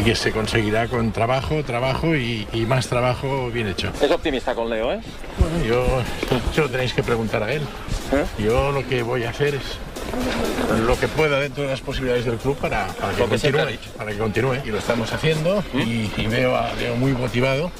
y 0.00 0.02
que 0.02 0.16
se 0.16 0.32
conseguirá 0.32 0.88
con 0.88 1.12
trabajo, 1.12 1.62
trabajo 1.62 2.16
y, 2.16 2.48
y, 2.52 2.66
más 2.66 2.88
trabajo 2.88 3.48
bien 3.52 3.68
hecho. 3.68 3.92
Es 4.02 4.10
optimista 4.10 4.56
con 4.56 4.68
Leo, 4.68 4.92
¿eh? 4.92 5.00
Bueno, 5.38 5.64
yo, 5.64 6.02
yo 6.52 6.62
lo 6.64 6.70
tenéis 6.70 6.92
que 6.94 7.04
preguntar 7.04 7.44
a 7.44 7.52
él. 7.52 7.62
¿Eh? 8.12 8.42
Yo 8.42 8.72
lo 8.72 8.84
que 8.88 9.04
voy 9.04 9.22
a 9.22 9.30
hacer 9.30 9.54
es 9.54 9.62
lo 10.86 10.98
que 10.98 11.08
pueda 11.08 11.38
dentro 11.38 11.62
de 11.62 11.70
las 11.70 11.80
posibilidades 11.80 12.24
del 12.24 12.36
club 12.36 12.56
para, 12.56 12.86
para 12.88 13.12
que, 13.14 13.24
continúe, 13.24 13.78
para 13.96 14.10
que 14.10 14.18
continúe. 14.18 14.56
Y 14.64 14.70
lo 14.70 14.78
estamos 14.78 15.12
haciendo 15.12 15.62
y, 15.74 16.10
y 16.16 16.26
veo, 16.26 16.56
a 16.56 16.72
Leo 16.74 16.96
muy 16.96 17.12
motivado, 17.12 17.70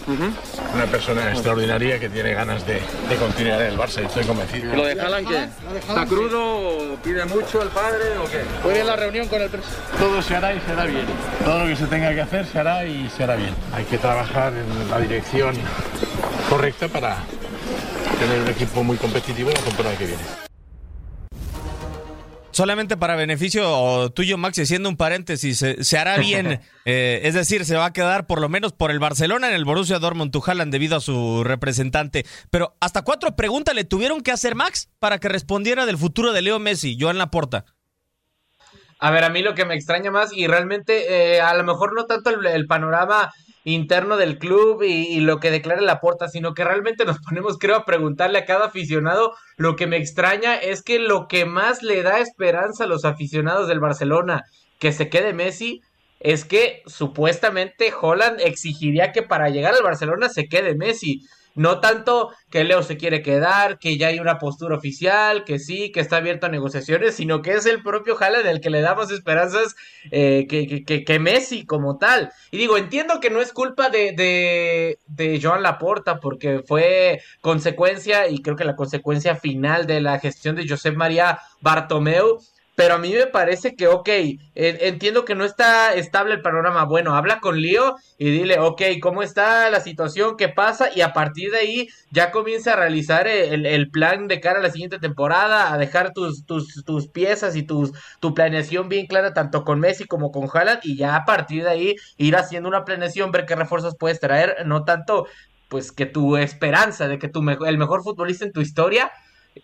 una 0.75 0.87
persona 0.87 1.31
extraordinaria 1.31 1.99
que 1.99 2.09
tiene 2.09 2.35
ganas 2.35 2.67
de, 2.67 2.75
de 2.75 3.17
continuar 3.19 3.61
en 3.63 3.73
el 3.73 3.79
Barça 3.79 4.03
y 4.03 4.07
estoy 4.07 4.25
convencido. 4.25 4.73
¿Y 4.73 4.77
lo 4.77 4.85
de 4.85 5.01
Haaland 5.01 5.29
qué? 5.29 5.49
¿Está 5.79 6.07
crudo? 6.07 6.97
¿Pide 7.03 7.25
mucho 7.27 7.63
el 7.63 7.69
padre 7.69 8.19
o 8.19 8.25
qué? 8.31 8.43
Muy 8.63 8.75
bien 8.75 8.87
la 8.87 8.97
reunión 8.97 9.29
con 9.29 9.43
el 9.43 9.51
presidente. 9.51 9.83
Todo 9.99 10.23
se 10.23 10.37
hará 10.37 10.55
y 10.55 10.61
se 10.61 10.73
hará 10.73 10.85
bien. 10.85 11.07
Todo 11.45 11.59
lo 11.61 11.67
que 11.67 11.77
se 11.77 11.87
tenga 11.87 12.15
que 12.15 12.21
hacer 12.21 12.47
se 12.47 12.59
hará 12.59 12.85
y 12.85 13.11
se 13.17 13.25
hará 13.25 13.37
bien. 13.37 13.55
Hay 13.75 13.85
que 13.85 13.99
trabajar 13.99 14.53
en 14.53 14.91
la 14.91 14.99
dirección 15.01 15.55
correcta 16.49 16.89
para 16.89 17.17
tener 18.19 18.41
un 18.41 18.49
equipo 18.49 18.83
muy 18.85 18.97
competitivo 18.97 19.51
la 19.51 19.61
temporada 19.61 19.97
que 19.97 20.07
viene. 20.07 20.44
Solamente 22.55 22.97
para 22.97 23.17
beneficio 23.17 24.11
tuyo, 24.11 24.39
Max, 24.39 24.59
y 24.59 24.67
siendo 24.67 24.89
un 24.89 24.97
paréntesis, 24.97 25.59
se, 25.59 25.83
se 25.83 25.99
hará 25.99 26.19
bien, 26.19 26.61
eh, 26.85 27.21
es 27.25 27.35
decir, 27.35 27.65
se 27.65 27.75
va 27.75 27.87
a 27.87 27.93
quedar 27.93 28.29
por 28.29 28.41
lo 28.41 28.49
menos 28.49 28.73
por 28.73 28.93
el 28.93 29.01
Barcelona 29.01 29.49
en 29.49 29.55
el 29.55 29.65
Borussia 29.65 29.99
Dortmund 29.99 30.31
Tujalan 30.31 30.71
debido 30.71 30.97
a 30.97 31.01
su 31.01 31.43
representante. 31.43 32.25
Pero 32.51 32.77
hasta 32.79 33.03
cuatro 33.03 33.35
preguntas 33.35 33.75
le 33.75 33.83
tuvieron 33.83 34.21
que 34.21 34.31
hacer 34.31 34.55
Max 34.55 34.89
para 35.01 35.19
que 35.19 35.29
respondiera 35.29 35.85
del 35.85 35.99
futuro 35.99 36.33
de 36.33 36.43
Leo 36.43 36.61
Messi, 36.61 36.97
Joan 36.97 37.19
Laporta. 37.19 37.65
A 39.01 39.11
ver, 39.11 39.25
a 39.25 39.31
mí 39.31 39.43
lo 39.43 39.57
que 39.57 39.65
me 39.65 39.75
extraña 39.75 40.13
más, 40.13 40.33
y 40.33 40.47
realmente 40.47 41.35
eh, 41.35 41.41
a 41.41 41.55
lo 41.55 41.65
mejor 41.65 41.93
no 41.93 42.07
tanto 42.07 42.31
el, 42.31 42.47
el 42.47 42.67
panorama 42.69 43.33
interno 43.65 44.19
del 44.19 44.39
club 44.39 44.83
y, 44.83 45.21
lo 45.21 45.41
que 45.41 45.51
declara 45.51 45.81
la 45.81 46.01
porta, 46.01 46.29
sino 46.29 46.55
que 46.55 46.65
realmente 46.65 47.05
nos 47.05 47.19
ponemos, 47.19 47.59
creo, 47.59 47.77
a 47.77 47.85
preguntarle 47.85 48.39
a 48.39 48.45
cada 48.45 48.67
aficionado. 48.67 49.35
Lo 49.57 49.75
que 49.75 49.87
me 49.87 49.97
extraña 49.97 50.55
es 50.55 50.83
que 50.83 50.99
lo 50.99 51.27
que 51.29 51.47
más 51.47 51.83
le 51.83 52.03
da 52.03 52.21
esperanza 52.21 52.85
a 52.85 52.87
los 52.87 53.05
aficionados 53.05 53.67
del 53.67 53.81
Barcelona 53.81 54.43
que 54.79 54.93
se 54.93 55.09
quede 55.09 55.33
Messi 55.33 55.81
es 56.21 56.45
que 56.45 56.83
supuestamente 56.87 57.93
Holland 57.99 58.41
exigiría 58.41 59.13
que 59.13 59.23
para 59.23 59.49
llegar 59.49 59.75
al 59.75 59.83
Barcelona 59.83 60.29
se 60.29 60.47
quede 60.47 60.75
Messi. 60.75 61.23
No 61.55 61.81
tanto 61.81 62.33
que 62.51 62.65
Leo 62.65 62.83
se 62.83 62.97
quiere 62.97 63.23
quedar, 63.23 63.79
que 63.79 63.97
ya 63.97 64.09
hay 64.09 64.19
una 64.19 64.39
postura 64.39 64.77
oficial, 64.77 65.45
que 65.45 65.59
sí, 65.59 65.93
que 65.93 66.01
está 66.01 66.17
abierto 66.17 66.47
a 66.47 66.49
negociaciones, 66.49 67.15
sino 67.15 67.43
que 67.43 67.53
es 67.53 67.67
el 67.67 67.83
propio 67.83 68.17
Haaland 68.19 68.47
el 68.47 68.61
que 68.61 68.71
le 68.71 68.81
da 68.81 68.95
más 68.95 69.11
esperanzas 69.11 69.77
eh, 70.11 70.47
que, 70.49 70.85
que, 70.85 71.05
que, 71.05 71.19
Messi 71.19 71.65
como 71.65 71.99
tal. 71.99 72.33
Y 72.51 72.59
digo, 72.59 72.77
entiendo 72.77 73.21
que 73.21 73.31
no 73.31 73.41
es 73.41 73.53
culpa 73.53 73.89
de, 73.89 74.13
de, 74.13 74.99
de 75.07 75.41
Joan 75.41 75.63
Laporta, 75.63 76.21
porque 76.21 76.63
fue 76.67 77.21
consecuencia, 77.41 78.29
y 78.29 78.43
creo 78.43 78.57
que 78.57 78.65
la 78.65 78.77
consecuencia 78.77 79.37
final 79.37 79.87
de 79.87 80.01
la 80.01 80.19
gestión 80.19 80.57
de 80.57 80.69
Josep 80.69 80.97
María 80.97 81.39
Bartomeu, 81.61 82.41
pero 82.77 82.95
a 82.95 82.99
mí 82.99 83.13
me 83.13 83.27
parece 83.27 83.77
que, 83.77 83.87
ok, 83.87 84.09
entiendo 84.55 85.25
que 85.25 85.37
no 85.37 85.45
está 85.45 85.95
estable 85.95 86.35
el 86.35 86.43
panorama. 86.43 86.85
Bueno, 86.85 87.15
habla 87.15 87.39
con 87.39 87.61
Lío 87.61 87.97
y 88.19 88.31
dile, 88.31 88.59
ok, 88.59 88.83
¿cómo 89.01 89.23
está 89.23 89.71
la 89.71 89.81
situación? 89.81 90.37
¿Qué 90.37 90.49
pasa? 90.49 90.89
Y 90.95 91.01
a 91.01 91.13
partir 91.13 91.53
de 91.53 91.59
ahí 91.59 91.89
ya 92.11 92.33
comienza 92.33 92.73
a 92.73 92.77
realizar 92.77 93.29
el, 93.29 93.91
plan 93.91 94.27
de 94.27 94.41
cara 94.41 94.59
a 94.59 94.63
la 94.63 94.71
siguiente 94.71 94.99
temporada, 94.99 95.73
a 95.73 95.79
dejar 95.79 96.13
tus, 96.13 96.45
tus, 96.47 96.85
tus 96.85 97.07
piezas 97.07 97.55
y 97.55 97.63
tus, 97.63 97.93
tu 98.19 98.35
planeación 98.35 98.89
bien 98.89 99.07
clara, 99.07 99.35
tanto 99.35 99.65
con 99.65 99.79
Messi 99.79 100.05
como 100.05 100.33
con 100.33 100.49
Haaland, 100.53 100.81
y 100.83 100.97
ya 100.97 101.15
a 101.15 101.25
partir 101.25 101.63
de 101.63 101.71
ahí 101.71 101.97
ir 102.17 102.35
haciendo 102.35 102.69
una 102.69 102.85
planeación, 102.85 103.31
ver 103.31 103.47
qué 103.47 103.55
refuerzos 103.55 103.97
puedes 103.97 104.19
traer, 104.19 104.67
no 104.67 104.85
tanto 104.85 105.27
pues 105.69 105.93
que 105.93 106.07
tu 106.07 106.37
esperanza 106.37 107.09
de 107.09 107.19
que 107.19 107.29
tu 107.29 107.41
el 107.49 107.79
mejor 107.79 108.03
futbolista 108.03 108.45
en 108.45 108.53
tu 108.53 108.61
historia, 108.61 109.13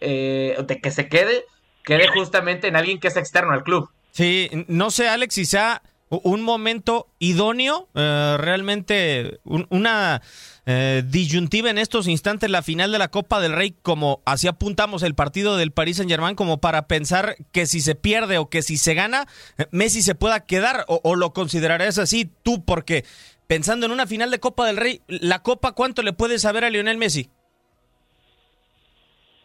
eh, 0.00 0.57
de 0.64 0.81
que 0.81 0.90
se 0.90 1.09
quede 1.09 1.45
quede 1.85 2.09
justamente 2.09 2.69
en 2.69 2.77
alguien 2.77 3.01
que 3.01 3.09
es 3.09 3.17
externo 3.17 3.53
al 3.53 3.63
club. 3.63 3.91
Sí, 4.13 4.51
no 4.67 4.91
sé, 4.91 5.09
Alex, 5.09 5.35
sea 5.49 5.83
un 6.11 6.43
momento 6.43 7.07
idóneo, 7.21 7.89
eh, 7.95 8.37
realmente 8.39 9.39
un, 9.45 9.67
una 9.71 10.21
eh, 10.67 11.05
disyuntiva 11.07 11.71
en 11.71 11.79
estos 11.79 12.09
instantes, 12.09 12.51
la 12.51 12.63
final 12.63 12.91
de 12.91 12.99
la 12.99 13.09
Copa 13.09 13.41
del 13.41 13.53
Rey, 13.53 13.77
como 13.83 14.21
así 14.25 14.49
apuntamos 14.49 15.05
el 15.05 15.15
partido 15.15 15.57
del 15.57 15.71
Paris 15.71 15.99
Saint 15.99 16.11
Germain, 16.11 16.35
como 16.35 16.59
para 16.59 16.89
pensar 16.89 17.37
que 17.53 17.67
si 17.67 17.81
se 17.81 17.95
pierde 17.95 18.39
o 18.39 18.49
que 18.51 18.63
si 18.63 18.77
se 18.77 18.95
gana, 18.95 19.29
Messi 19.71 20.03
se 20.03 20.17
pueda 20.17 20.41
quedar, 20.41 20.85
o, 20.89 21.01
o 21.05 21.15
lo 21.15 21.33
considerarás 21.33 21.99
así 21.99 22.29
tú, 22.43 22.65
porque 22.65 23.05
pensando 23.47 23.87
en 23.87 23.93
una 23.93 24.09
final 24.09 24.33
de 24.33 24.41
Copa 24.41 24.67
del 24.67 24.77
Rey, 24.77 25.03
la 25.07 25.43
Copa, 25.43 25.73
¿cuánto 25.73 26.03
le 26.03 26.13
puede 26.13 26.41
saber 26.41 26.65
a 26.65 26.71
Lionel 26.71 26.99
Messi? 26.99 27.31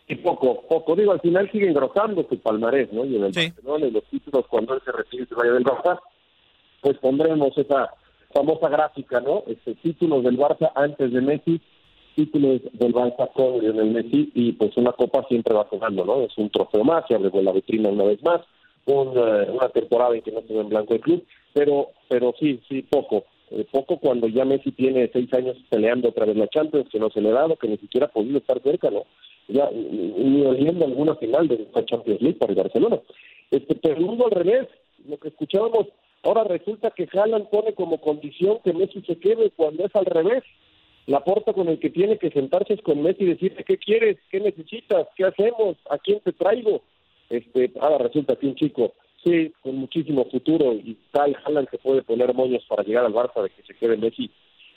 Y 0.07 0.15
poco, 0.15 0.61
poco. 0.69 0.95
Digo, 0.95 1.13
al 1.13 1.21
final 1.21 1.49
sigue 1.51 1.67
engrosando 1.67 2.25
su 2.29 2.37
palmarés, 2.39 2.91
¿no? 2.93 3.05
Y 3.05 3.15
en 3.15 3.23
el 3.23 3.31
Barcelona 3.31 3.87
y 3.87 3.91
los 3.91 4.03
títulos, 4.05 4.45
cuando 4.47 4.75
él 4.75 4.81
se 4.85 4.91
retire 4.91 5.25
se 5.25 5.35
vaya 5.35 5.53
del 5.53 5.63
Barça, 5.63 5.99
pues 6.81 6.97
pondremos 6.99 7.57
esa 7.57 7.89
famosa 8.31 8.69
gráfica, 8.69 9.19
¿no? 9.19 9.43
Este, 9.47 9.73
títulos 9.75 10.23
del 10.23 10.37
Barça 10.37 10.71
antes 10.75 11.11
de 11.11 11.21
Messi, 11.21 11.59
títulos 12.15 12.61
del 12.73 12.93
Barça 12.93 13.31
con 13.33 13.59
Lionel 13.59 13.91
Messi, 13.91 14.31
y 14.35 14.51
pues 14.51 14.77
una 14.77 14.91
copa 14.91 15.25
siempre 15.27 15.55
va 15.55 15.65
jugando, 15.65 16.05
¿no? 16.05 16.21
Es 16.21 16.37
un 16.37 16.49
trofeo 16.51 16.83
más, 16.83 17.05
se 17.07 17.15
abre 17.15 17.31
la 17.41 17.51
vitrina 17.51 17.89
una 17.89 18.03
vez 18.03 18.21
más, 18.23 18.41
una 18.85 19.69
temporada 19.69 20.15
en 20.15 20.21
que 20.21 20.31
no 20.31 20.41
se 20.41 20.53
ve 20.53 20.59
en 20.59 20.69
blanco 20.69 20.93
el 20.93 21.01
club, 21.01 21.25
pero, 21.53 21.89
pero 22.07 22.33
sí, 22.39 22.61
sí, 22.69 22.83
poco. 22.83 23.25
Eh, 23.51 23.65
poco 23.71 23.97
cuando 23.97 24.27
ya 24.27 24.43
Messi 24.43 24.71
tiene 24.71 25.09
seis 25.13 25.31
años 25.33 25.55
peleando 25.69 26.09
otra 26.09 26.25
vez 26.25 26.35
la 26.35 26.47
Champions, 26.47 26.89
que 26.89 26.99
no 26.99 27.09
se 27.09 27.21
le 27.21 27.29
ha 27.29 27.33
dado, 27.33 27.55
que 27.55 27.67
ni 27.67 27.77
siquiera 27.77 28.07
ha 28.07 28.11
podido 28.11 28.37
estar 28.37 28.61
cerca, 28.61 28.89
¿no? 28.89 29.05
Ya 29.47 29.69
ni 29.71 30.43
oliendo 30.45 30.85
alguna 30.85 31.15
final 31.15 31.47
de 31.47 31.67
la 31.73 31.85
Champions 31.85 32.21
League 32.21 32.37
para 32.37 32.51
el 32.51 32.57
Barcelona. 32.57 32.99
Este, 33.51 33.75
pero 33.75 34.25
al 34.25 34.31
revés, 34.31 34.67
lo 35.07 35.17
que 35.17 35.27
escuchábamos, 35.27 35.87
ahora 36.23 36.43
resulta 36.45 36.91
que 36.91 37.07
Haaland 37.11 37.49
pone 37.49 37.73
como 37.73 38.01
condición 38.01 38.59
que 38.63 38.73
Messi 38.73 39.01
se 39.01 39.17
quede 39.17 39.51
cuando 39.51 39.85
es 39.85 39.95
al 39.95 40.05
revés. 40.05 40.43
La 41.05 41.23
porta 41.23 41.53
con 41.53 41.67
el 41.67 41.79
que 41.79 41.91
tiene 41.91 42.17
que 42.17 42.31
sentarse 42.31 42.73
es 42.73 42.81
con 42.81 43.03
Messi 43.03 43.23
y 43.23 43.27
decirle 43.27 43.63
qué 43.63 43.77
quieres, 43.77 44.17
qué 44.31 44.39
necesitas, 44.39 45.07
qué 45.15 45.25
hacemos, 45.25 45.77
a 45.89 45.99
quién 45.99 46.19
te 46.21 46.33
traigo. 46.33 46.81
Este, 47.29 47.71
ahora 47.79 47.99
resulta 47.99 48.35
que 48.35 48.47
un 48.47 48.55
chico 48.55 48.93
sí, 49.25 49.51
con 49.61 49.75
muchísimo 49.75 50.25
futuro 50.25 50.73
y 50.73 50.97
tal, 51.11 51.35
Haaland 51.43 51.69
se 51.69 51.77
puede 51.79 52.03
poner 52.03 52.33
moños 52.33 52.63
para 52.67 52.83
llegar 52.83 53.05
al 53.05 53.13
Barça 53.13 53.41
de 53.41 53.49
que 53.49 53.63
se 53.63 53.73
quede 53.73 53.97
Messi. 53.97 54.31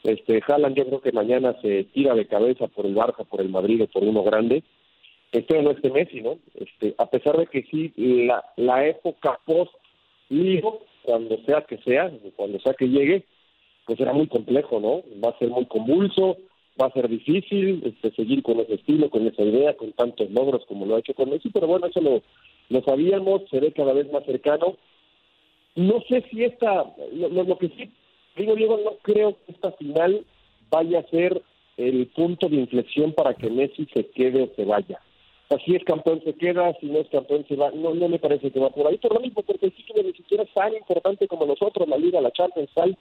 Este, 0.04 0.40
Haaland 0.46 0.76
yo 0.76 0.86
creo 0.86 1.00
que 1.00 1.12
mañana 1.12 1.56
se 1.60 1.84
tira 1.84 2.14
de 2.14 2.26
cabeza 2.26 2.66
por 2.68 2.86
el 2.86 2.94
Barça, 2.94 3.26
por 3.26 3.40
el 3.40 3.48
Madrid 3.48 3.82
o 3.82 3.86
por 3.86 4.04
uno 4.04 4.22
grande. 4.22 4.62
Este 5.32 5.60
no 5.62 5.70
este 5.70 5.90
Messi, 5.90 6.20
¿no? 6.22 6.38
Este, 6.54 6.94
a 6.96 7.06
pesar 7.06 7.36
de 7.36 7.46
que 7.46 7.62
sí, 7.64 7.92
la, 7.96 8.44
la 8.56 8.86
época 8.86 9.38
post 9.44 9.72
ligo 10.30 10.80
cuando 11.02 11.38
sea 11.44 11.62
que 11.62 11.78
sea, 11.78 12.10
cuando 12.36 12.58
sea 12.60 12.74
que 12.74 12.86
llegue, 12.86 13.24
pues 13.86 13.98
será 13.98 14.12
muy 14.12 14.26
complejo, 14.26 14.80
¿no? 14.80 15.02
Va 15.22 15.30
a 15.30 15.38
ser 15.38 15.48
muy 15.48 15.66
convulso, 15.66 16.36
va 16.80 16.86
a 16.86 16.92
ser 16.92 17.08
difícil 17.08 17.82
este, 17.84 18.14
seguir 18.14 18.42
con 18.42 18.60
ese 18.60 18.74
estilo, 18.74 19.10
con 19.10 19.26
esa 19.26 19.42
idea, 19.42 19.76
con 19.76 19.92
tantos 19.92 20.30
logros 20.30 20.64
como 20.66 20.86
lo 20.86 20.96
ha 20.96 20.98
hecho 21.00 21.14
con 21.14 21.30
Messi, 21.30 21.50
pero 21.50 21.66
bueno, 21.66 21.86
eso 21.86 22.00
lo, 22.00 22.22
lo 22.68 22.82
sabíamos, 22.82 23.42
se 23.50 23.60
ve 23.60 23.72
cada 23.72 23.92
vez 23.92 24.10
más 24.12 24.24
cercano. 24.24 24.76
No 25.74 26.02
sé 26.08 26.24
si 26.30 26.44
esta, 26.44 26.84
lo, 27.12 27.58
que 27.58 27.68
sí 27.68 27.90
digo, 28.38 28.54
Diego, 28.54 28.80
no 28.84 28.92
creo 29.02 29.36
que 29.44 29.52
esta 29.52 29.72
final 29.72 30.24
vaya 30.70 31.00
a 31.00 31.10
ser 31.10 31.42
el 31.76 32.06
punto 32.08 32.48
de 32.48 32.56
inflexión 32.56 33.12
para 33.12 33.34
que 33.34 33.50
Messi 33.50 33.86
se 33.94 34.06
quede 34.08 34.42
o 34.42 34.54
se 34.56 34.64
vaya. 34.64 35.00
si 35.64 35.74
es 35.74 35.84
campeón 35.84 36.20
se 36.24 36.34
queda, 36.34 36.74
si 36.80 36.86
no 36.86 36.98
es 36.98 37.08
campeón 37.08 37.44
se 37.48 37.56
va. 37.56 37.70
No, 37.70 37.94
no 37.94 38.08
me 38.08 38.18
parece 38.18 38.50
que 38.50 38.60
va 38.60 38.70
por 38.70 38.86
ahí. 38.86 38.98
Por 38.98 39.14
lo 39.14 39.20
mismo, 39.20 39.42
porque 39.42 39.66
el 39.66 39.72
título 39.72 40.02
ni 40.02 40.12
siquiera 40.12 40.42
es 40.42 40.52
tan 40.52 40.74
importante 40.74 41.28
como 41.28 41.46
nosotros, 41.46 41.88
la 41.88 41.96
Liga, 41.96 42.20
la 42.20 42.32
Champions, 42.32 42.70
tal. 42.74 42.96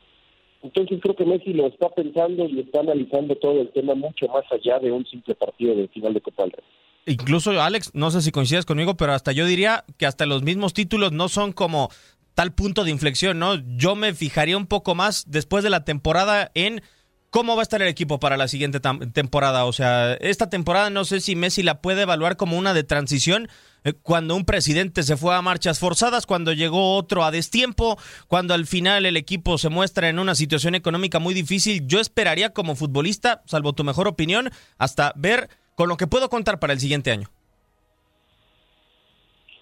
Entonces 0.63 1.00
creo 1.01 1.15
que 1.15 1.25
Messi 1.25 1.53
lo 1.53 1.67
está 1.67 1.89
pensando 1.89 2.46
y 2.46 2.60
está 2.60 2.79
analizando 2.79 3.36
todo 3.36 3.62
el 3.62 3.70
tema 3.70 3.96
mucho 3.96 4.27
más 4.27 4.44
allá 4.51 4.79
de 4.79 4.91
un 4.91 5.06
simple 5.06 5.36
partido 5.36 5.75
de 5.75 5.88
final 5.88 6.13
de 6.13 6.22
Copa 6.22 6.44
del 6.44 6.51
Rey 6.53 6.65
incluso 7.08 7.51
Alex, 7.51 7.91
no 7.94 8.12
sé 8.12 8.22
si 8.22 8.32
coincides 8.32 8.65
conmigo, 8.65 8.96
pero 8.96 9.13
hasta 9.13 9.32
yo 9.32 9.46
diría 9.46 9.86
que 9.98 10.06
hasta 10.06 10.25
los 10.25 10.44
mismos 10.44 10.74
títulos 10.74 11.12
no 11.12 11.29
son 11.29 11.53
como 11.53 11.89
tal 12.38 12.53
punto 12.53 12.84
de 12.84 12.91
inflexión, 12.91 13.39
¿no? 13.39 13.56
Yo 13.77 13.96
me 13.96 14.13
fijaría 14.13 14.58
un 14.58 14.67
poco 14.67 14.94
más 14.94 15.24
después 15.25 15.63
de 15.63 15.72
la 15.72 15.86
temporada 15.86 16.51
en 16.53 16.84
cómo 17.32 17.56
va 17.56 17.63
a 17.63 17.63
estar 17.63 17.82
el 17.82 17.88
equipo 17.88 18.20
para 18.20 18.38
la 18.38 18.48
siguiente 18.48 18.79
temporada. 19.12 19.65
O 19.65 19.74
sea, 19.74 20.13
esta 20.13 20.48
temporada 20.48 20.91
no 20.91 21.03
sé 21.03 21.20
si 21.20 21.36
Messi 21.36 21.63
la 21.63 21.82
puede 21.82 22.03
evaluar 22.03 22.38
como 22.38 22.56
una 22.56 22.75
de 22.75 22.84
transición. 22.84 23.50
Eh, 23.84 23.94
cuando 23.94 24.36
un 24.36 24.46
presidente 24.46 25.01
se 25.01 25.17
fue 25.17 25.36
a 25.36 25.41
marchas 25.41 25.79
forzadas, 25.79 26.27
cuando 26.27 26.53
llegó 26.53 26.96
otro 26.96 27.24
a 27.24 27.32
destiempo, 27.32 27.98
cuando 28.27 28.53
al 28.53 28.67
final 28.67 29.08
el 29.08 29.17
equipo 29.17 29.58
se 29.58 29.70
muestra 29.70 30.08
en 30.08 30.20
una 30.20 30.36
situación 30.36 30.75
económica 30.75 31.17
muy 31.17 31.34
difícil, 31.34 31.88
yo 31.88 32.00
esperaría 32.00 32.53
como 32.53 32.75
futbolista, 32.75 33.41
salvo 33.48 33.74
tu 33.74 33.84
mejor 33.84 34.08
opinión, 34.08 34.51
hasta 34.77 35.12
ver 35.15 35.50
con 35.74 35.89
lo 35.89 35.98
que 35.98 36.06
puedo 36.06 36.29
contar 36.29 36.60
para 36.60 36.74
el 36.74 36.79
siguiente 36.79 37.10
año. 37.10 37.32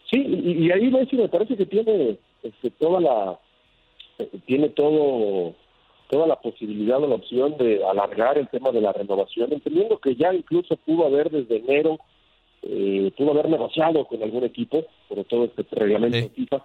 Sí, 0.09 0.17
y, 0.17 0.71
ahí 0.71 0.91
Messi 0.91 1.15
me 1.15 1.29
parece 1.29 1.57
que 1.57 1.65
tiene 1.65 2.17
este, 2.43 2.69
toda 2.71 2.99
la 2.99 3.39
tiene 4.45 4.69
todo 4.69 5.53
toda 6.09 6.27
la 6.27 6.35
posibilidad 6.35 7.03
o 7.03 7.07
la 7.07 7.15
opción 7.15 7.57
de 7.57 7.83
alargar 7.83 8.37
el 8.37 8.47
tema 8.47 8.71
de 8.71 8.81
la 8.81 8.93
renovación, 8.93 9.51
entendiendo 9.51 9.97
que 9.97 10.15
ya 10.15 10.33
incluso 10.33 10.75
pudo 10.77 11.07
haber 11.07 11.31
desde 11.31 11.57
enero, 11.57 11.97
eh, 12.61 13.11
pudo 13.17 13.31
haber 13.31 13.49
negociado 13.49 14.05
con 14.05 14.21
algún 14.21 14.43
equipo, 14.43 14.85
por 15.09 15.23
todo 15.25 15.45
este 15.45 15.65
reglamento 15.71 16.17
de 16.17 16.29
FIFA, 16.29 16.63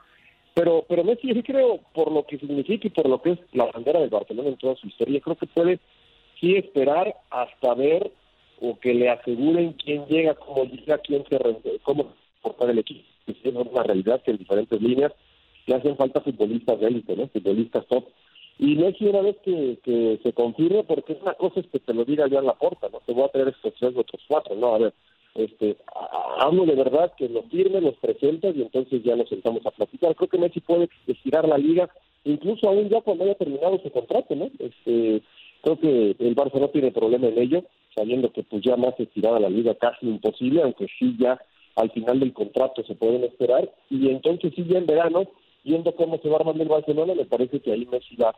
pero, 0.53 0.85
pero 0.89 1.05
Messi 1.05 1.33
sí 1.33 1.43
creo, 1.43 1.81
por 1.95 2.13
lo 2.13 2.27
que 2.27 2.39
significa 2.39 2.87
y 2.87 2.91
por 2.91 3.09
lo 3.09 3.23
que 3.23 3.31
es 3.33 3.39
la 3.53 3.67
bandera 3.67 4.01
del 4.01 4.11
Barcelona 4.11 4.51
en 4.51 4.57
toda 4.57 4.77
su 4.77 4.87
historia, 4.87 5.21
creo 5.21 5.37
que 5.37 5.47
puede 5.47 5.81
sí 6.39 6.57
esperar 6.57 7.15
hasta 7.31 7.75
ver 7.75 8.11
o 8.61 8.79
que 8.79 8.93
le 8.93 9.09
aseguren 9.09 9.73
quién 9.73 10.05
llega, 10.07 10.35
cómo 10.35 10.65
llega, 10.65 10.99
quién 10.99 11.25
se 11.29 11.39
cómo 11.83 12.13
portar 12.41 12.71
el 12.71 12.79
equipo. 12.79 13.03
Es 13.27 13.37
una 13.45 13.83
realidad 13.83 14.23
que 14.23 14.33
en 14.33 14.39
diferentes 14.39 14.81
líneas 14.81 15.13
le 15.67 15.75
hacen 15.75 15.97
falta 15.97 16.21
futbolistas 16.21 16.81
de 16.81 16.87
élite, 16.87 17.17
¿no? 17.17 17.29
Futbolistas 17.29 17.87
top. 17.87 18.07
Y 18.59 18.83
es 18.85 19.01
una 19.01 19.23
vez 19.23 19.37
que, 19.43 20.19
se 20.23 20.33
confirme, 20.33 20.85
porque 20.85 21.17
una 21.21 21.35
cosa 21.35 21.61
es 21.61 21.67
que 21.69 21.79
te 21.79 21.95
lo 21.95 22.05
diga 22.05 22.29
ya 22.29 22.41
en 22.41 22.47
la 22.47 22.55
puerta, 22.55 22.89
¿no? 22.93 23.01
Te 23.07 23.13
voy 23.13 23.25
a 23.25 23.29
traer 23.29 23.49
estos 23.49 23.73
tres 23.79 23.97
otros 23.97 24.23
cuatro, 24.29 24.55
¿no? 24.55 24.75
A 24.75 24.79
ver, 24.79 24.95
este, 25.35 25.77
hablo 26.39 26.67
de 26.67 26.75
verdad 26.75 27.13
que 27.17 27.29
los 27.29 27.47
firme, 27.47 27.81
los 27.81 27.97
presentes 27.97 28.55
y 28.57 28.63
entonces 28.63 29.03
ya 29.03 29.17
nos 29.17 29.29
sentamos 29.29 29.65
a 29.65 29.71
platicar. 29.71 30.15
Creo 30.15 30.29
que 30.29 30.39
Messi 30.39 30.61
puede 30.61 30.89
estirar 31.07 31.49
la 31.49 31.57
liga, 31.57 31.89
incluso 32.25 32.69
aún 32.69 32.89
ya 32.89 33.01
cuando 33.01 33.25
haya 33.25 33.35
terminado 33.35 33.79
su 33.83 33.91
contrato, 33.91 34.35
¿no? 34.35 34.51
Este, 34.59 35.23
creo 35.63 35.79
que 35.79 36.17
el 36.19 36.37
Barça 36.37 36.61
no 36.61 36.69
tiene 36.69 36.91
problema 36.91 37.29
en 37.29 37.39
ello 37.39 37.65
sabiendo 37.95 38.33
que 38.33 38.43
pues 38.43 38.63
ya 38.63 38.77
más 38.77 38.99
estirada 38.99 39.41
la 39.41 39.51
liga 39.51 39.75
casi 39.75 40.07
imposible, 40.07 40.63
aunque 40.63 40.87
sí 40.99 41.17
ya 41.19 41.41
al 41.81 41.91
final 41.91 42.21
del 42.21 42.33
contrato 42.33 42.83
se 42.85 42.95
pueden 42.95 43.25
esperar, 43.25 43.71
y 43.89 44.09
entonces 44.11 44.53
sí 44.55 44.65
ya 44.69 44.81
verano, 44.81 45.25
viendo 45.65 45.95
cómo 45.95 46.19
se 46.19 46.29
va 46.29 46.37
armando 46.37 46.63
el 46.63 46.69
Barcelona, 46.69 47.15
me 47.15 47.25
parece 47.25 47.61
que 47.61 47.73
ahí 47.73 47.87
Messi 47.91 48.17
va, 48.17 48.35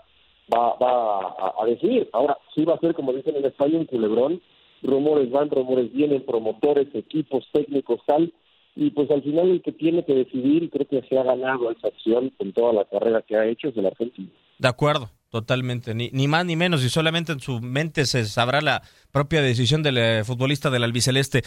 va, 0.52 0.74
va 0.76 1.54
a, 1.60 1.66
decidir. 1.66 2.08
Ahora, 2.12 2.38
sí 2.54 2.64
va 2.64 2.74
a 2.74 2.80
ser, 2.80 2.94
como 2.94 3.12
dicen 3.12 3.36
en 3.36 3.44
España, 3.44 3.78
un 3.78 3.86
culebrón, 3.86 4.40
rumores 4.82 5.30
van, 5.30 5.50
rumores 5.50 5.92
vienen, 5.92 6.24
promotores, 6.24 6.88
equipos, 6.94 7.44
técnicos, 7.52 8.00
tal, 8.06 8.32
y 8.74 8.90
pues 8.90 9.10
al 9.10 9.22
final 9.22 9.50
el 9.50 9.62
que 9.62 9.72
tiene 9.72 10.04
que 10.04 10.14
decidir, 10.14 10.70
creo 10.70 10.86
que 10.88 11.02
se 11.08 11.18
ha 11.18 11.24
ganado 11.24 11.70
esa 11.70 11.88
acción 11.88 12.32
con 12.38 12.52
toda 12.52 12.72
la 12.72 12.84
carrera 12.84 13.22
que 13.22 13.36
ha 13.36 13.46
hecho, 13.46 13.68
es 13.68 13.76
el 13.76 13.86
argentino. 13.86 14.28
De 14.58 14.68
acuerdo. 14.68 15.10
Totalmente, 15.32 15.94
ni, 15.94 16.10
ni, 16.12 16.28
más 16.28 16.44
ni 16.44 16.56
menos, 16.56 16.84
y 16.84 16.90
solamente 16.90 17.32
en 17.32 17.40
su 17.40 17.58
mente 17.58 18.04
se 18.04 18.26
sabrá 18.26 18.60
la 18.60 18.82
propia 19.12 19.40
decisión 19.40 19.82
del 19.82 19.96
eh, 19.96 20.24
futbolista 20.24 20.68
del 20.68 20.84
albiceleste, 20.84 21.42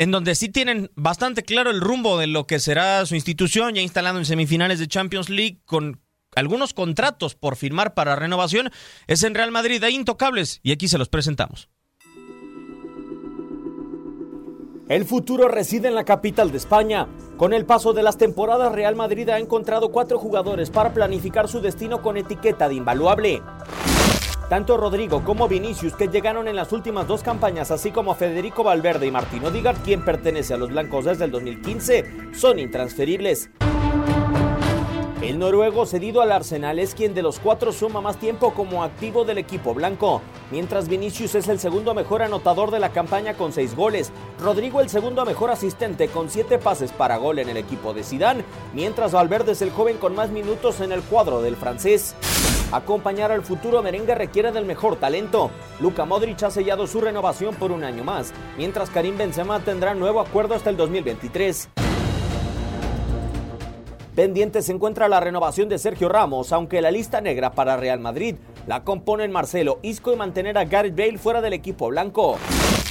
en 0.00 0.10
donde 0.10 0.34
sí 0.34 0.48
tienen 0.48 0.90
bastante 0.96 1.42
claro 1.42 1.70
el 1.70 1.82
rumbo 1.82 2.16
de 2.16 2.26
lo 2.26 2.46
que 2.46 2.58
será 2.58 3.04
su 3.04 3.14
institución, 3.14 3.74
ya 3.74 3.82
instalado 3.82 4.18
en 4.18 4.24
semifinales 4.24 4.78
de 4.78 4.88
Champions 4.88 5.28
League, 5.28 5.60
con 5.66 6.00
algunos 6.34 6.72
contratos 6.72 7.34
por 7.34 7.54
firmar 7.54 7.92
para 7.92 8.16
renovación, 8.16 8.70
es 9.08 9.22
en 9.24 9.34
Real 9.34 9.50
Madrid, 9.50 9.84
hay 9.84 9.94
intocables, 9.94 10.60
y 10.62 10.72
aquí 10.72 10.88
se 10.88 10.96
los 10.96 11.10
presentamos. 11.10 11.68
El 14.88 15.04
futuro 15.04 15.48
reside 15.48 15.88
en 15.88 15.94
la 15.94 16.04
capital 16.04 16.50
de 16.50 16.56
España. 16.56 17.06
Con 17.36 17.52
el 17.52 17.66
paso 17.66 17.92
de 17.92 18.02
las 18.02 18.16
temporadas, 18.16 18.72
Real 18.72 18.96
Madrid 18.96 19.28
ha 19.28 19.38
encontrado 19.38 19.92
cuatro 19.92 20.18
jugadores 20.18 20.70
para 20.70 20.94
planificar 20.94 21.46
su 21.46 21.60
destino 21.60 22.00
con 22.00 22.16
etiqueta 22.16 22.70
de 22.70 22.76
invaluable. 22.76 23.42
Tanto 24.50 24.76
Rodrigo 24.76 25.22
como 25.22 25.46
Vinicius, 25.46 25.94
que 25.94 26.08
llegaron 26.08 26.48
en 26.48 26.56
las 26.56 26.72
últimas 26.72 27.06
dos 27.06 27.22
campañas, 27.22 27.70
así 27.70 27.92
como 27.92 28.16
Federico 28.16 28.64
Valverde 28.64 29.06
y 29.06 29.12
Martín 29.12 29.44
Odigard, 29.44 29.76
quien 29.84 30.04
pertenece 30.04 30.54
a 30.54 30.56
los 30.56 30.70
blancos 30.70 31.04
desde 31.04 31.26
el 31.26 31.30
2015, 31.30 32.32
son 32.34 32.58
intransferibles. 32.58 33.48
El 35.22 35.38
noruego 35.38 35.86
cedido 35.86 36.20
al 36.20 36.32
Arsenal 36.32 36.80
es 36.80 36.96
quien 36.96 37.14
de 37.14 37.22
los 37.22 37.38
cuatro 37.38 37.70
suma 37.72 38.00
más 38.00 38.16
tiempo 38.16 38.52
como 38.52 38.82
activo 38.82 39.24
del 39.24 39.38
equipo 39.38 39.72
blanco, 39.72 40.20
mientras 40.50 40.88
Vinicius 40.88 41.36
es 41.36 41.46
el 41.46 41.60
segundo 41.60 41.94
mejor 41.94 42.20
anotador 42.20 42.72
de 42.72 42.80
la 42.80 42.90
campaña 42.90 43.34
con 43.34 43.52
seis 43.52 43.76
goles, 43.76 44.10
Rodrigo 44.40 44.80
el 44.80 44.88
segundo 44.88 45.24
mejor 45.24 45.52
asistente 45.52 46.08
con 46.08 46.28
siete 46.28 46.58
pases 46.58 46.90
para 46.90 47.18
gol 47.18 47.38
en 47.38 47.50
el 47.50 47.56
equipo 47.56 47.94
de 47.94 48.02
Sidán, 48.02 48.44
mientras 48.74 49.12
Valverde 49.12 49.52
es 49.52 49.62
el 49.62 49.70
joven 49.70 49.98
con 49.98 50.16
más 50.16 50.30
minutos 50.30 50.80
en 50.80 50.90
el 50.90 51.02
cuadro 51.02 51.40
del 51.40 51.54
francés. 51.54 52.16
Acompañar 52.72 53.32
al 53.32 53.42
futuro 53.42 53.82
merengue 53.82 54.14
requiere 54.14 54.52
del 54.52 54.64
mejor 54.64 54.94
talento. 54.94 55.50
Luka 55.80 56.04
Modric 56.04 56.40
ha 56.44 56.50
sellado 56.50 56.86
su 56.86 57.00
renovación 57.00 57.56
por 57.56 57.72
un 57.72 57.82
año 57.82 58.04
más, 58.04 58.32
mientras 58.56 58.90
Karim 58.90 59.18
Benzema 59.18 59.58
tendrá 59.58 59.94
nuevo 59.94 60.20
acuerdo 60.20 60.54
hasta 60.54 60.70
el 60.70 60.76
2023. 60.76 61.68
Pendiente 64.14 64.62
se 64.62 64.72
encuentra 64.72 65.08
la 65.08 65.18
renovación 65.18 65.68
de 65.68 65.78
Sergio 65.78 66.08
Ramos, 66.08 66.52
aunque 66.52 66.80
la 66.80 66.92
lista 66.92 67.20
negra 67.20 67.52
para 67.52 67.76
Real 67.76 67.98
Madrid 67.98 68.36
la 68.68 68.84
componen 68.84 69.32
Marcelo, 69.32 69.80
Isco 69.82 70.12
y 70.12 70.16
mantener 70.16 70.56
a 70.56 70.64
Gareth 70.64 70.96
Bale 70.96 71.18
fuera 71.18 71.40
del 71.40 71.54
equipo 71.54 71.88
blanco. 71.88 72.36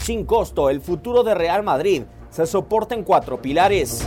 Sin 0.02 0.26
costo, 0.26 0.70
el 0.70 0.82
futuro 0.82 1.24
de 1.24 1.36
Real 1.36 1.64
Madrid 1.64 2.04
se 2.32 2.46
soporta 2.46 2.96
en 2.96 3.04
cuatro 3.04 3.42
pilares. 3.42 4.06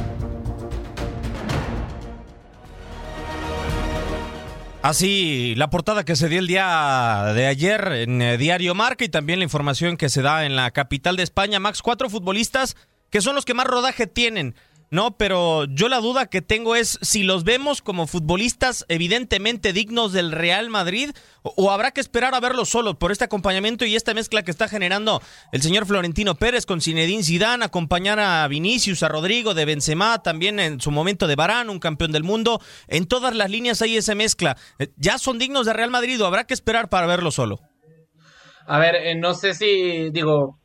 Así, 4.82 5.54
la 5.54 5.70
portada 5.70 6.04
que 6.04 6.16
se 6.16 6.28
dio 6.28 6.40
el 6.40 6.48
día 6.48 7.32
de 7.36 7.46
ayer 7.46 7.86
en 7.92 8.20
eh, 8.20 8.36
Diario 8.36 8.74
Marca 8.74 9.04
y 9.04 9.08
también 9.08 9.38
la 9.38 9.44
información 9.44 9.96
que 9.96 10.08
se 10.08 10.22
da 10.22 10.44
en 10.44 10.56
la 10.56 10.72
capital 10.72 11.14
de 11.14 11.22
España. 11.22 11.60
Max, 11.60 11.82
cuatro 11.82 12.10
futbolistas 12.10 12.76
que 13.08 13.20
son 13.20 13.36
los 13.36 13.44
que 13.44 13.54
más 13.54 13.68
rodaje 13.68 14.08
tienen. 14.08 14.56
No, 14.92 15.16
pero 15.16 15.64
yo 15.64 15.88
la 15.88 16.00
duda 16.00 16.26
que 16.26 16.42
tengo 16.42 16.76
es 16.76 16.98
si 17.00 17.22
los 17.22 17.44
vemos 17.44 17.80
como 17.80 18.06
futbolistas 18.06 18.84
evidentemente 18.88 19.72
dignos 19.72 20.12
del 20.12 20.32
Real 20.32 20.68
Madrid 20.68 21.12
o, 21.40 21.70
habrá 21.70 21.92
que 21.92 22.02
esperar 22.02 22.34
a 22.34 22.40
verlos 22.40 22.68
solos 22.68 22.96
por 22.96 23.10
este 23.10 23.24
acompañamiento 23.24 23.86
y 23.86 23.96
esta 23.96 24.12
mezcla 24.12 24.42
que 24.42 24.50
está 24.50 24.68
generando 24.68 25.22
el 25.50 25.62
señor 25.62 25.86
Florentino 25.86 26.34
Pérez 26.34 26.66
con 26.66 26.82
Zinedine 26.82 27.24
Zidane, 27.24 27.64
acompañar 27.64 28.20
a 28.20 28.46
Vinicius, 28.48 29.02
a 29.02 29.08
Rodrigo 29.08 29.54
de 29.54 29.64
Benzema, 29.64 30.22
también 30.22 30.60
en 30.60 30.78
su 30.78 30.90
momento 30.90 31.26
de 31.26 31.36
Barán, 31.36 31.70
un 31.70 31.78
campeón 31.78 32.12
del 32.12 32.22
mundo. 32.22 32.60
En 32.86 33.06
todas 33.06 33.34
las 33.34 33.48
líneas 33.48 33.80
hay 33.80 33.96
esa 33.96 34.14
mezcla. 34.14 34.58
Eh, 34.78 34.88
¿Ya 34.98 35.16
son 35.16 35.38
dignos 35.38 35.64
de 35.64 35.72
Real 35.72 35.90
Madrid 35.90 36.22
o 36.22 36.26
habrá 36.26 36.44
que 36.44 36.52
esperar 36.52 36.90
para 36.90 37.06
verlo 37.06 37.30
solo? 37.30 37.60
A 38.66 38.78
ver, 38.78 38.96
eh, 38.96 39.14
no 39.18 39.32
sé 39.32 39.54
si, 39.54 40.10
digo, 40.10 40.61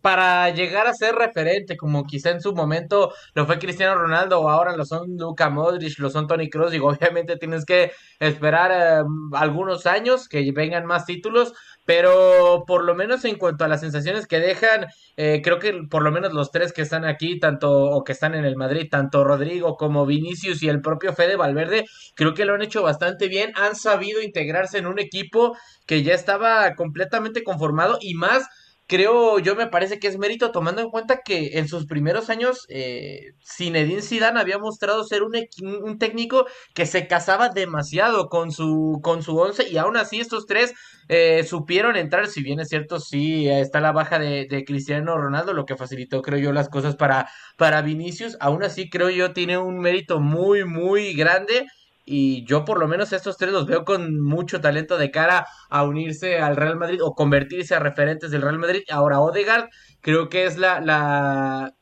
para 0.00 0.50
llegar 0.50 0.86
a 0.86 0.94
ser 0.94 1.14
referente, 1.14 1.76
como 1.76 2.06
quizá 2.06 2.30
en 2.30 2.40
su 2.40 2.54
momento 2.54 3.12
lo 3.34 3.46
fue 3.46 3.58
Cristiano 3.58 3.94
Ronaldo 3.94 4.40
o 4.40 4.48
ahora 4.48 4.76
lo 4.76 4.84
son 4.84 5.16
Luka 5.16 5.50
Modric, 5.50 5.98
lo 5.98 6.10
son 6.10 6.26
Tony 6.26 6.48
Kroos, 6.48 6.70
digo, 6.70 6.88
obviamente 6.90 7.36
tienes 7.36 7.64
que 7.64 7.92
esperar 8.18 9.00
em, 9.00 9.34
algunos 9.34 9.86
años 9.86 10.28
que 10.28 10.50
vengan 10.52 10.86
más 10.86 11.06
títulos, 11.06 11.52
pero 11.84 12.64
por 12.66 12.84
lo 12.84 12.94
menos 12.94 13.24
en 13.24 13.36
cuanto 13.36 13.64
a 13.64 13.68
las 13.68 13.80
sensaciones 13.80 14.26
que 14.26 14.40
dejan, 14.40 14.86
eh, 15.16 15.40
creo 15.42 15.58
que 15.58 15.72
por 15.90 16.02
lo 16.02 16.10
menos 16.10 16.32
los 16.32 16.50
tres 16.50 16.72
que 16.72 16.82
están 16.82 17.04
aquí, 17.04 17.38
tanto 17.38 17.70
o 17.70 18.04
que 18.04 18.12
están 18.12 18.34
en 18.34 18.44
el 18.44 18.56
Madrid, 18.56 18.88
tanto 18.90 19.24
Rodrigo 19.24 19.76
como 19.76 20.06
Vinicius 20.06 20.62
y 20.62 20.68
el 20.68 20.80
propio 20.80 21.12
Fede 21.12 21.36
Valverde, 21.36 21.86
creo 22.14 22.34
que 22.34 22.44
lo 22.44 22.54
han 22.54 22.62
hecho 22.62 22.82
bastante 22.82 23.28
bien, 23.28 23.52
han 23.56 23.76
sabido 23.76 24.22
integrarse 24.22 24.78
en 24.78 24.86
un 24.86 24.98
equipo 24.98 25.56
que 25.86 26.02
ya 26.02 26.14
estaba 26.14 26.74
completamente 26.74 27.44
conformado 27.44 27.98
y 28.00 28.14
más 28.14 28.48
creo 28.86 29.38
yo 29.38 29.56
me 29.56 29.66
parece 29.66 29.98
que 29.98 30.06
es 30.06 30.18
mérito 30.18 30.52
tomando 30.52 30.80
en 30.80 30.90
cuenta 30.90 31.22
que 31.24 31.58
en 31.58 31.68
sus 31.68 31.86
primeros 31.86 32.30
años 32.30 32.66
eh, 32.68 33.32
Zinedine 33.44 34.02
Zidane 34.02 34.40
había 34.40 34.58
mostrado 34.58 35.04
ser 35.04 35.22
un, 35.22 35.34
un, 35.82 35.98
técnico 35.98 36.46
que 36.74 36.86
se 36.86 37.08
casaba 37.08 37.48
demasiado 37.48 38.28
con 38.28 38.52
su 38.52 39.00
con 39.02 39.22
su 39.22 39.36
once 39.36 39.68
y 39.68 39.76
aún 39.76 39.96
así 39.96 40.20
estos 40.20 40.46
tres 40.46 40.72
eh, 41.08 41.44
supieron 41.44 41.96
entrar. 41.96 42.28
Si 42.28 42.42
bien 42.42 42.60
es 42.60 42.68
cierto 42.68 43.00
sí 43.00 43.48
está 43.48 43.80
la 43.80 43.92
baja 43.92 44.18
de, 44.18 44.46
de, 44.48 44.64
Cristiano 44.64 45.16
Ronaldo 45.16 45.52
lo 45.52 45.64
que 45.64 45.76
facilitó 45.76 46.22
creo 46.22 46.38
yo 46.38 46.52
las 46.52 46.68
cosas 46.68 46.96
para 46.96 47.28
para 47.56 47.82
Vinicius 47.82 48.36
aún 48.40 48.62
así 48.62 48.88
creo 48.90 49.10
yo 49.10 49.32
tiene 49.32 49.58
un 49.58 49.78
mérito 49.78 50.20
muy 50.20 50.64
muy 50.64 51.14
grande 51.14 51.66
y 52.06 52.44
yo 52.46 52.64
por 52.64 52.78
lo 52.78 52.88
menos 52.88 53.12
estos 53.12 53.36
tres 53.36 53.52
los 53.52 53.66
veo 53.66 53.84
con 53.84 54.20
mucho 54.22 54.60
talento 54.60 54.96
de 54.96 55.10
cara 55.10 55.46
a 55.68 55.82
unirse 55.82 56.38
al 56.38 56.56
Real 56.56 56.76
Madrid 56.76 57.00
o 57.02 57.14
convertirse 57.14 57.74
a 57.74 57.80
referentes 57.80 58.30
del 58.30 58.42
Real 58.42 58.58
Madrid. 58.58 58.82
Ahora 58.90 59.20
Odegaard 59.20 59.68
creo 60.00 60.28
que 60.28 60.46
es 60.46 60.56
la, 60.56 60.80
la, 60.80 61.74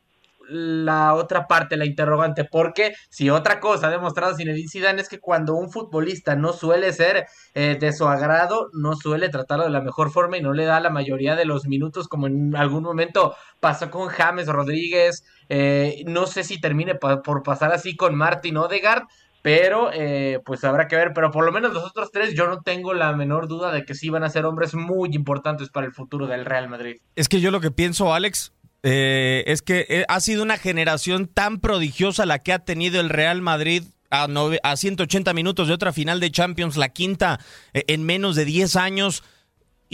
la 0.48 1.14
otra 1.14 1.46
parte, 1.46 1.76
la 1.76 1.84
interrogante, 1.84 2.44
porque 2.44 2.94
si 3.10 3.30
otra 3.30 3.60
cosa 3.60 3.88
ha 3.88 3.90
demostrado 3.90 4.34
Zinedine 4.34 4.68
Zidane 4.68 5.02
es 5.02 5.08
que 5.08 5.20
cuando 5.20 5.54
un 5.54 5.70
futbolista 5.70 6.36
no 6.36 6.52
suele 6.52 6.92
ser 6.92 7.26
eh, 7.54 7.76
de 7.78 7.92
su 7.92 8.06
agrado, 8.06 8.68
no 8.72 8.96
suele 8.96 9.28
tratarlo 9.28 9.64
de 9.64 9.70
la 9.70 9.80
mejor 9.80 10.10
forma 10.10 10.38
y 10.38 10.42
no 10.42 10.52
le 10.52 10.64
da 10.64 10.80
la 10.80 10.90
mayoría 10.90 11.36
de 11.36 11.44
los 11.44 11.66
minutos 11.66 12.08
como 12.08 12.26
en 12.26 12.56
algún 12.56 12.82
momento 12.82 13.34
pasó 13.60 13.90
con 13.90 14.08
James 14.08 14.46
Rodríguez, 14.46 15.24
eh, 15.48 16.02
no 16.06 16.26
sé 16.26 16.44
si 16.44 16.60
termine 16.60 16.94
por 16.94 17.42
pasar 17.42 17.72
así 17.72 17.96
con 17.96 18.14
Martin 18.14 18.56
Odegaard, 18.56 19.04
pero 19.44 19.90
eh, 19.92 20.40
pues 20.42 20.64
habrá 20.64 20.88
que 20.88 20.96
ver, 20.96 21.12
pero 21.14 21.30
por 21.30 21.44
lo 21.44 21.52
menos 21.52 21.74
los 21.74 21.84
otros 21.84 22.10
tres 22.10 22.32
yo 22.34 22.46
no 22.46 22.62
tengo 22.62 22.94
la 22.94 23.12
menor 23.12 23.46
duda 23.46 23.70
de 23.72 23.84
que 23.84 23.94
sí 23.94 24.08
van 24.08 24.24
a 24.24 24.30
ser 24.30 24.46
hombres 24.46 24.72
muy 24.72 25.10
importantes 25.12 25.68
para 25.68 25.86
el 25.86 25.92
futuro 25.92 26.26
del 26.26 26.46
Real 26.46 26.70
Madrid. 26.70 26.96
Es 27.14 27.28
que 27.28 27.42
yo 27.42 27.50
lo 27.50 27.60
que 27.60 27.70
pienso, 27.70 28.14
Alex, 28.14 28.54
eh, 28.82 29.44
es 29.46 29.60
que 29.60 29.84
eh, 29.90 30.06
ha 30.08 30.20
sido 30.20 30.42
una 30.42 30.56
generación 30.56 31.26
tan 31.26 31.60
prodigiosa 31.60 32.24
la 32.24 32.38
que 32.38 32.54
ha 32.54 32.60
tenido 32.60 33.02
el 33.02 33.10
Real 33.10 33.42
Madrid 33.42 33.82
a, 34.10 34.28
a 34.62 34.76
180 34.78 35.34
minutos 35.34 35.68
de 35.68 35.74
otra 35.74 35.92
final 35.92 36.20
de 36.20 36.30
Champions, 36.30 36.78
la 36.78 36.88
quinta 36.88 37.38
en 37.74 38.02
menos 38.02 38.36
de 38.36 38.46
10 38.46 38.76
años 38.76 39.24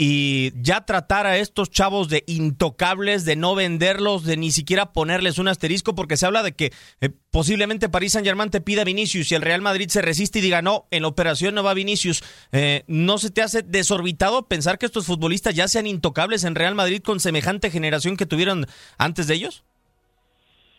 y 0.02 0.52
ya 0.62 0.86
tratar 0.86 1.26
a 1.26 1.36
estos 1.36 1.70
chavos 1.70 2.08
de 2.08 2.24
intocables, 2.26 3.26
de 3.26 3.36
no 3.36 3.54
venderlos, 3.54 4.24
de 4.24 4.38
ni 4.38 4.50
siquiera 4.50 4.94
ponerles 4.94 5.38
un 5.38 5.46
asterisco, 5.46 5.94
porque 5.94 6.16
se 6.16 6.24
habla 6.24 6.42
de 6.42 6.52
que 6.52 6.70
eh, 7.02 7.10
posiblemente 7.30 7.90
París 7.90 8.12
Saint 8.12 8.26
Germain 8.26 8.48
te 8.48 8.62
pida 8.62 8.82
Vinicius 8.82 9.30
y 9.30 9.34
el 9.34 9.42
Real 9.42 9.60
Madrid 9.60 9.88
se 9.90 10.00
resiste 10.00 10.38
y 10.38 10.42
diga 10.42 10.62
no, 10.62 10.86
en 10.90 11.02
la 11.02 11.08
operación 11.08 11.54
no 11.54 11.62
va 11.62 11.74
Vinicius. 11.74 12.22
Eh, 12.50 12.82
¿No 12.86 13.18
se 13.18 13.30
te 13.30 13.42
hace 13.42 13.60
desorbitado 13.60 14.48
pensar 14.48 14.78
que 14.78 14.86
estos 14.86 15.04
futbolistas 15.04 15.54
ya 15.54 15.68
sean 15.68 15.86
intocables 15.86 16.44
en 16.44 16.54
Real 16.54 16.74
Madrid 16.74 17.02
con 17.02 17.20
semejante 17.20 17.68
generación 17.68 18.16
que 18.16 18.24
tuvieron 18.24 18.64
antes 18.96 19.26
de 19.26 19.34
ellos? 19.34 19.64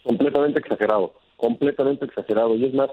Completamente 0.02 0.62
exagerado, 0.62 1.14
completamente 1.38 2.06
exagerado. 2.06 2.56
Y 2.56 2.66
es 2.66 2.74
más, 2.74 2.90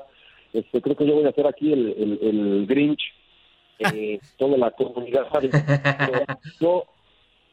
este, 0.52 0.82
creo 0.82 0.94
que 0.94 1.06
yo 1.06 1.14
voy 1.14 1.24
a 1.24 1.30
hacer 1.30 1.46
aquí 1.46 1.72
el, 1.72 2.18
el 2.20 2.66
Grinch 2.66 3.00
eh, 3.78 4.20
toda 4.36 4.56
la 4.56 4.70
comunidad. 4.70 5.26
Yo, 6.60 6.84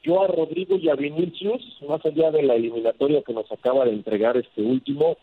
yo 0.03 0.23
a 0.23 0.27
Rodrigo 0.27 0.77
y 0.77 0.87
a 0.89 0.95
Vinicius, 0.95 1.79
más 1.87 2.05
allá 2.05 2.29
de 2.29 2.43
la 2.43 2.53
eliminatoria 2.53 3.23
que 3.23 3.33
nos 3.33 3.51
acaba 3.51 3.85
de 3.85 3.91
entregar 3.91 4.37
este 4.37 4.61
último, 4.61 5.17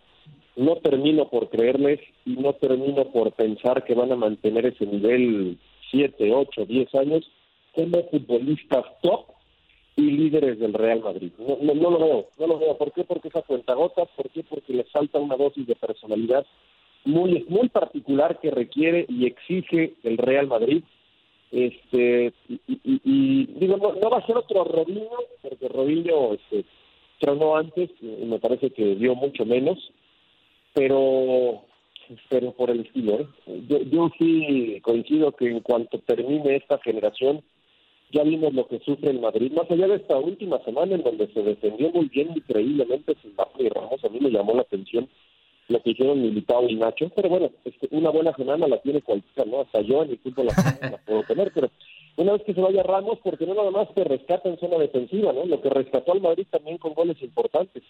no 0.56 0.76
termino 0.76 1.28
por 1.28 1.48
creerles 1.50 2.00
y 2.26 2.32
no 2.32 2.52
termino 2.54 3.04
por 3.12 3.32
pensar 3.32 3.84
que 3.84 3.94
van 3.94 4.10
a 4.10 4.16
mantener 4.16 4.66
ese 4.66 4.84
nivel 4.86 5.56
7, 5.92 6.32
8, 6.34 6.66
10 6.66 6.94
años 6.96 7.30
como 7.74 8.02
futbolistas 8.10 8.84
top 9.02 9.26
y 9.96 10.02
líderes 10.02 10.58
del 10.58 10.72
Real 10.72 11.00
Madrid. 11.00 11.32
No, 11.38 11.58
no, 11.60 11.74
no, 11.74 11.90
lo 11.90 11.98
veo, 11.98 12.26
no 12.38 12.46
lo 12.46 12.58
veo. 12.58 12.76
¿Por 12.76 12.92
qué? 12.92 13.04
Porque 13.04 13.28
esa 13.28 13.42
cuenta 13.42 13.74
gotas, 13.74 14.08
¿por 14.16 14.30
qué? 14.30 14.42
Porque 14.42 14.72
les 14.72 14.90
falta 14.90 15.18
una 15.18 15.36
dosis 15.36 15.66
de 15.66 15.76
personalidad 15.76 16.46
muy, 17.04 17.44
muy 17.48 17.68
particular 17.68 18.38
que 18.40 18.50
requiere 18.50 19.06
y 19.08 19.26
exige 19.26 19.94
el 20.02 20.18
Real 20.18 20.46
Madrid. 20.46 20.82
Este, 21.50 22.32
y, 22.48 23.46
digo, 23.46 23.76
no, 23.76 24.10
va 24.10 24.18
a 24.18 24.26
ser 24.26 24.36
otro 24.36 24.64
Robinho, 24.64 25.10
porque 25.42 25.68
Robinho 25.68 26.34
este, 26.34 26.64
tronó 27.20 27.56
antes 27.56 27.90
y 28.00 28.24
me 28.24 28.38
parece 28.38 28.70
que 28.70 28.94
dio 28.94 29.14
mucho 29.14 29.44
menos, 29.44 29.78
pero 30.72 31.62
pero 32.28 32.52
por 32.52 32.70
el 32.70 32.80
estilo. 32.80 33.20
¿eh? 33.20 33.26
Yo, 33.68 33.78
yo 33.82 34.10
sí 34.18 34.80
coincido 34.82 35.32
que 35.32 35.48
en 35.48 35.60
cuanto 35.60 35.98
termine 36.00 36.56
esta 36.56 36.78
generación, 36.78 37.42
ya 38.10 38.22
vimos 38.22 38.52
lo 38.52 38.66
que 38.66 38.78
sufre 38.80 39.10
el 39.10 39.20
Madrid, 39.20 39.52
más 39.52 39.70
allá 39.70 39.88
de 39.88 39.96
esta 39.96 40.18
última 40.18 40.58
semana 40.64 40.94
en 40.94 41.02
donde 41.02 41.28
se 41.32 41.42
defendió 41.42 41.90
muy 41.90 42.08
bien, 42.08 42.30
increíblemente, 42.36 43.16
sin 43.22 43.34
y 43.58 43.68
Ramos, 43.68 44.04
a 44.04 44.08
mí 44.08 44.20
me 44.20 44.30
llamó 44.30 44.54
la 44.54 44.62
atención 44.62 45.08
lo 45.68 45.82
que 45.82 45.90
hicieron 45.90 46.20
Militao 46.20 46.68
y 46.68 46.76
Nacho, 46.76 47.10
pero 47.14 47.28
bueno, 47.28 47.50
este, 47.64 47.88
una 47.90 48.10
buena 48.10 48.34
semana 48.34 48.66
la 48.66 48.78
tiene 48.78 49.02
cualquiera, 49.02 49.48
¿no? 49.50 49.60
Hasta 49.60 49.80
yo 49.80 50.02
en 50.02 50.10
el 50.10 50.18
fútbol 50.18 50.46
la, 50.46 50.90
la 50.90 50.98
puedo 50.98 51.22
tener, 51.24 51.52
pero 51.54 51.70
una 52.16 52.32
vez 52.32 52.42
que 52.42 52.52
se 52.52 52.60
vaya 52.60 52.82
Ramos, 52.82 53.18
porque 53.22 53.46
no 53.46 53.54
nada 53.54 53.70
más 53.70 53.88
se 53.94 54.04
rescata 54.04 54.48
en 54.48 54.58
zona 54.58 54.76
defensiva, 54.78 55.32
¿no? 55.32 55.46
Lo 55.46 55.60
que 55.62 55.70
rescató 55.70 56.12
al 56.12 56.20
Madrid 56.20 56.46
también 56.50 56.76
con 56.76 56.92
goles 56.92 57.16
importantes. 57.22 57.82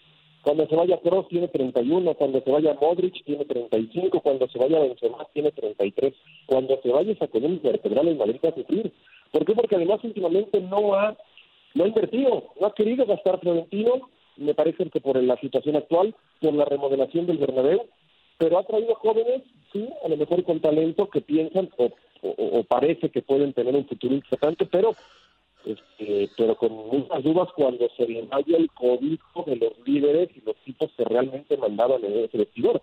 Cuando 0.43 0.65
se 0.67 0.75
vaya 0.75 0.99
Kroos 1.01 1.27
tiene 1.27 1.49
31, 1.49 2.13
cuando 2.15 2.41
se 2.41 2.51
vaya 2.51 2.77
Modric 2.79 3.23
tiene 3.25 3.45
35, 3.45 4.21
cuando 4.21 4.47
se 4.47 4.59
vaya 4.59 4.79
Benzema 4.79 5.25
tiene 5.33 5.51
33. 5.51 6.13
Cuando 6.45 6.79
se 6.81 6.89
vaya 6.89 7.11
esa 7.11 7.27
columna 7.27 7.59
vertebral 7.63 8.07
el 8.07 8.17
Madrid 8.17 8.39
va 8.43 8.49
a 8.49 8.55
sufrir. 8.55 8.93
¿Por 9.31 9.45
qué? 9.45 9.53
Porque 9.53 9.75
además 9.75 9.99
últimamente 10.03 10.61
no 10.61 10.95
ha, 10.95 11.17
no 11.75 11.83
ha 11.83 11.87
invertido, 11.87 12.43
no 12.59 12.67
ha 12.67 12.73
querido 12.73 13.05
gastar 13.05 13.39
Florentino, 13.39 14.09
me 14.43 14.53
parece 14.53 14.89
que 14.89 15.01
por 15.01 15.21
la 15.21 15.37
situación 15.37 15.75
actual, 15.75 16.15
por 16.39 16.53
la 16.53 16.65
remodelación 16.65 17.25
del 17.25 17.37
Bernabéu, 17.37 17.85
pero 18.37 18.57
ha 18.57 18.63
traído 18.63 18.95
jóvenes, 18.95 19.43
sí, 19.71 19.87
a 20.03 20.07
lo 20.07 20.17
mejor 20.17 20.43
con 20.43 20.59
talento 20.59 21.09
que 21.09 21.21
piensan 21.21 21.69
o, 21.77 21.91
parece 22.69 23.09
que 23.09 23.21
pueden 23.21 23.51
tener 23.53 23.75
un 23.75 23.85
futuro 23.85 24.15
importante, 24.15 24.65
pero 24.65 24.95
este, 25.65 26.29
pero 26.37 26.55
con 26.55 26.71
muchas 26.71 27.23
dudas 27.23 27.49
cuando 27.55 27.89
se 27.97 28.07
le 28.07 28.21
vaya 28.23 28.57
el 28.57 28.69
código 28.71 29.43
de 29.45 29.55
los 29.57 29.73
líderes 29.85 30.29
y 30.35 30.41
los 30.45 30.55
tipos 30.65 30.91
que 30.95 31.03
realmente 31.03 31.57
mandaban 31.57 32.03
en 32.03 32.25
ese 32.25 32.37
vestidor. 32.37 32.81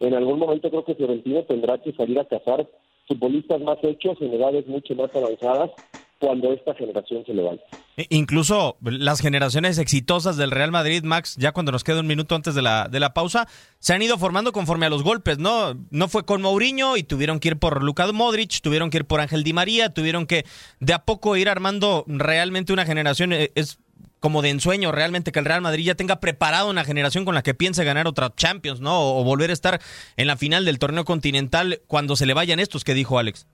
En 0.00 0.14
algún 0.14 0.38
momento 0.38 0.68
creo 0.68 0.84
que 0.84 0.94
Fiorentino 0.94 1.42
tendrá 1.44 1.78
que 1.78 1.92
salir 1.92 2.18
a 2.18 2.24
cazar 2.24 2.66
futbolistas 3.06 3.60
más 3.60 3.78
hechos 3.82 4.20
en 4.20 4.34
edades 4.34 4.66
mucho 4.66 4.94
más 4.94 5.14
avanzadas 5.14 5.70
cuando 6.22 6.52
esta 6.52 6.72
generación 6.76 7.24
se 7.26 7.34
levante. 7.34 7.64
E, 7.96 8.06
incluso 8.10 8.76
las 8.80 9.20
generaciones 9.20 9.78
exitosas 9.78 10.36
del 10.36 10.52
Real 10.52 10.70
Madrid, 10.70 11.02
Max, 11.02 11.34
ya 11.36 11.50
cuando 11.50 11.72
nos 11.72 11.82
queda 11.82 11.98
un 11.98 12.06
minuto 12.06 12.36
antes 12.36 12.54
de 12.54 12.62
la, 12.62 12.86
de 12.86 13.00
la 13.00 13.12
pausa, 13.12 13.48
se 13.80 13.92
han 13.92 14.02
ido 14.02 14.16
formando 14.18 14.52
conforme 14.52 14.86
a 14.86 14.88
los 14.88 15.02
golpes, 15.02 15.38
¿no? 15.38 15.74
No 15.90 16.06
fue 16.06 16.24
con 16.24 16.40
Mourinho 16.40 16.96
y 16.96 17.02
tuvieron 17.02 17.40
que 17.40 17.48
ir 17.48 17.58
por 17.58 17.82
Luka 17.82 18.10
Modric, 18.12 18.60
tuvieron 18.60 18.88
que 18.88 18.98
ir 18.98 19.04
por 19.04 19.20
Ángel 19.20 19.42
Di 19.42 19.52
María, 19.52 19.92
tuvieron 19.92 20.26
que 20.26 20.44
de 20.78 20.92
a 20.92 21.04
poco 21.04 21.36
ir 21.36 21.48
armando 21.48 22.04
realmente 22.06 22.72
una 22.72 22.86
generación. 22.86 23.32
E, 23.32 23.50
es 23.56 23.80
como 24.20 24.42
de 24.42 24.50
ensueño 24.50 24.92
realmente 24.92 25.32
que 25.32 25.40
el 25.40 25.44
Real 25.44 25.60
Madrid 25.60 25.86
ya 25.86 25.96
tenga 25.96 26.20
preparado 26.20 26.70
una 26.70 26.84
generación 26.84 27.24
con 27.24 27.34
la 27.34 27.42
que 27.42 27.54
piense 27.54 27.82
ganar 27.82 28.06
otra 28.06 28.32
Champions, 28.36 28.80
¿no? 28.80 29.16
O, 29.16 29.24
volver 29.24 29.50
a 29.50 29.54
estar 29.54 29.80
en 30.16 30.28
la 30.28 30.36
final 30.36 30.64
del 30.64 30.78
torneo 30.78 31.04
continental 31.04 31.82
cuando 31.88 32.14
se 32.14 32.26
le 32.26 32.32
vayan 32.32 32.60
estos 32.60 32.84
que 32.84 32.94
dijo 32.94 33.18
Alex. 33.18 33.48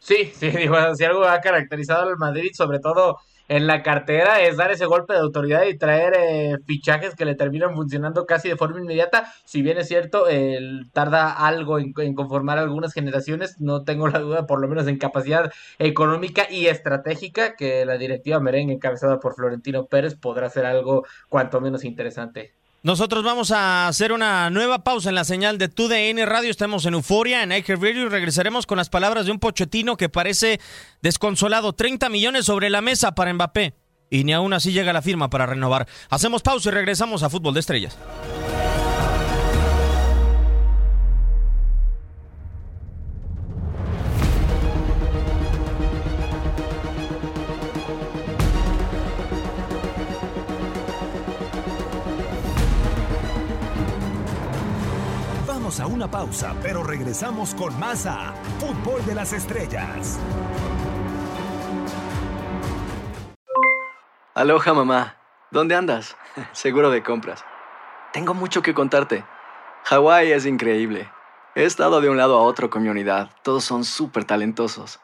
Sí, 0.00 0.32
sí, 0.34 0.50
dijo, 0.50 0.74
si 0.94 1.04
algo 1.04 1.24
ha 1.24 1.40
caracterizado 1.40 2.08
al 2.08 2.16
Madrid, 2.16 2.50
sobre 2.54 2.80
todo 2.80 3.18
en 3.48 3.66
la 3.66 3.82
cartera 3.82 4.40
es 4.42 4.56
dar 4.56 4.70
ese 4.70 4.86
golpe 4.86 5.12
de 5.12 5.18
autoridad 5.20 5.64
y 5.66 5.76
traer 5.76 6.14
eh, 6.16 6.56
fichajes 6.66 7.16
que 7.16 7.24
le 7.24 7.34
terminan 7.34 7.74
funcionando 7.74 8.24
casi 8.24 8.48
de 8.48 8.56
forma 8.56 8.80
inmediata. 8.80 9.32
Si 9.44 9.60
bien 9.62 9.76
es 9.78 9.88
cierto, 9.88 10.26
tarda 10.92 11.32
algo 11.32 11.78
en, 11.80 11.92
conformar 12.14 12.58
algunas 12.58 12.92
generaciones, 12.94 13.56
no 13.60 13.82
tengo 13.84 14.08
la 14.08 14.20
duda, 14.20 14.46
por 14.46 14.60
lo 14.60 14.68
menos 14.68 14.86
en 14.86 14.98
capacidad 14.98 15.52
económica 15.78 16.46
y 16.50 16.66
estratégica, 16.68 17.56
que 17.56 17.84
la 17.84 17.98
directiva 17.98 18.38
merengue 18.40 18.74
encabezada 18.74 19.18
por 19.18 19.34
Florentino 19.34 19.86
Pérez 19.86 20.14
podrá 20.14 20.48
ser 20.48 20.64
algo 20.64 21.04
cuanto 21.28 21.60
menos 21.60 21.84
interesante. 21.84 22.59
Nosotros 22.82 23.22
vamos 23.22 23.50
a 23.50 23.88
hacer 23.88 24.10
una 24.10 24.48
nueva 24.48 24.82
pausa 24.84 25.10
en 25.10 25.14
la 25.14 25.24
señal 25.24 25.58
de 25.58 25.68
TUDN 25.68 26.26
Radio. 26.26 26.50
Estamos 26.50 26.86
en 26.86 26.94
Euforia, 26.94 27.42
en 27.42 27.52
Iker 27.52 27.78
Radio, 27.78 28.06
y 28.06 28.08
regresaremos 28.08 28.64
con 28.64 28.78
las 28.78 28.88
palabras 28.88 29.26
de 29.26 29.32
un 29.32 29.38
pochetino 29.38 29.98
que 29.98 30.08
parece 30.08 30.60
desconsolado. 31.02 31.74
30 31.74 32.08
millones 32.08 32.46
sobre 32.46 32.70
la 32.70 32.80
mesa 32.80 33.14
para 33.14 33.34
Mbappé. 33.34 33.74
Y 34.08 34.24
ni 34.24 34.32
aún 34.32 34.54
así 34.54 34.72
llega 34.72 34.94
la 34.94 35.02
firma 35.02 35.28
para 35.28 35.44
renovar. 35.44 35.86
Hacemos 36.08 36.40
pausa 36.40 36.70
y 36.70 36.72
regresamos 36.72 37.22
a 37.22 37.28
Fútbol 37.28 37.52
de 37.52 37.60
Estrellas. 37.60 37.98
A 55.78 55.86
una 55.86 56.10
pausa, 56.10 56.56
pero 56.62 56.82
regresamos 56.82 57.54
con 57.54 57.78
más 57.78 58.04
a 58.04 58.32
Fútbol 58.58 59.04
de 59.06 59.14
las 59.14 59.32
Estrellas. 59.32 60.18
Aloha 64.34 64.74
mamá, 64.74 65.16
¿dónde 65.52 65.76
andas? 65.76 66.16
Seguro 66.52 66.90
de 66.90 67.04
compras. 67.04 67.44
Tengo 68.12 68.34
mucho 68.34 68.62
que 68.62 68.74
contarte. 68.74 69.24
Hawái 69.84 70.32
es 70.32 70.44
increíble. 70.44 71.08
He 71.54 71.64
estado 71.64 72.00
de 72.00 72.08
un 72.10 72.16
lado 72.16 72.36
a 72.36 72.42
otro 72.42 72.68
con 72.68 72.82
mi 72.82 72.88
unidad. 72.88 73.30
Todos 73.44 73.62
son 73.62 73.84
súper 73.84 74.24
talentosos. 74.24 74.98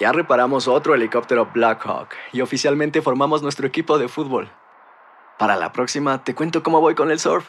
Ya 0.00 0.10
reparamos 0.10 0.66
otro 0.66 0.94
helicóptero 0.94 1.50
Blackhawk 1.54 2.08
y 2.32 2.40
oficialmente 2.40 3.02
formamos 3.02 3.42
nuestro 3.42 3.68
equipo 3.68 3.98
de 3.98 4.08
fútbol. 4.08 4.50
Para 5.38 5.54
la 5.54 5.72
próxima 5.72 6.24
te 6.24 6.34
cuento 6.34 6.64
cómo 6.64 6.80
voy 6.80 6.96
con 6.96 7.12
el 7.12 7.20
surf 7.20 7.48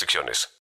restricciones. 0.00 0.50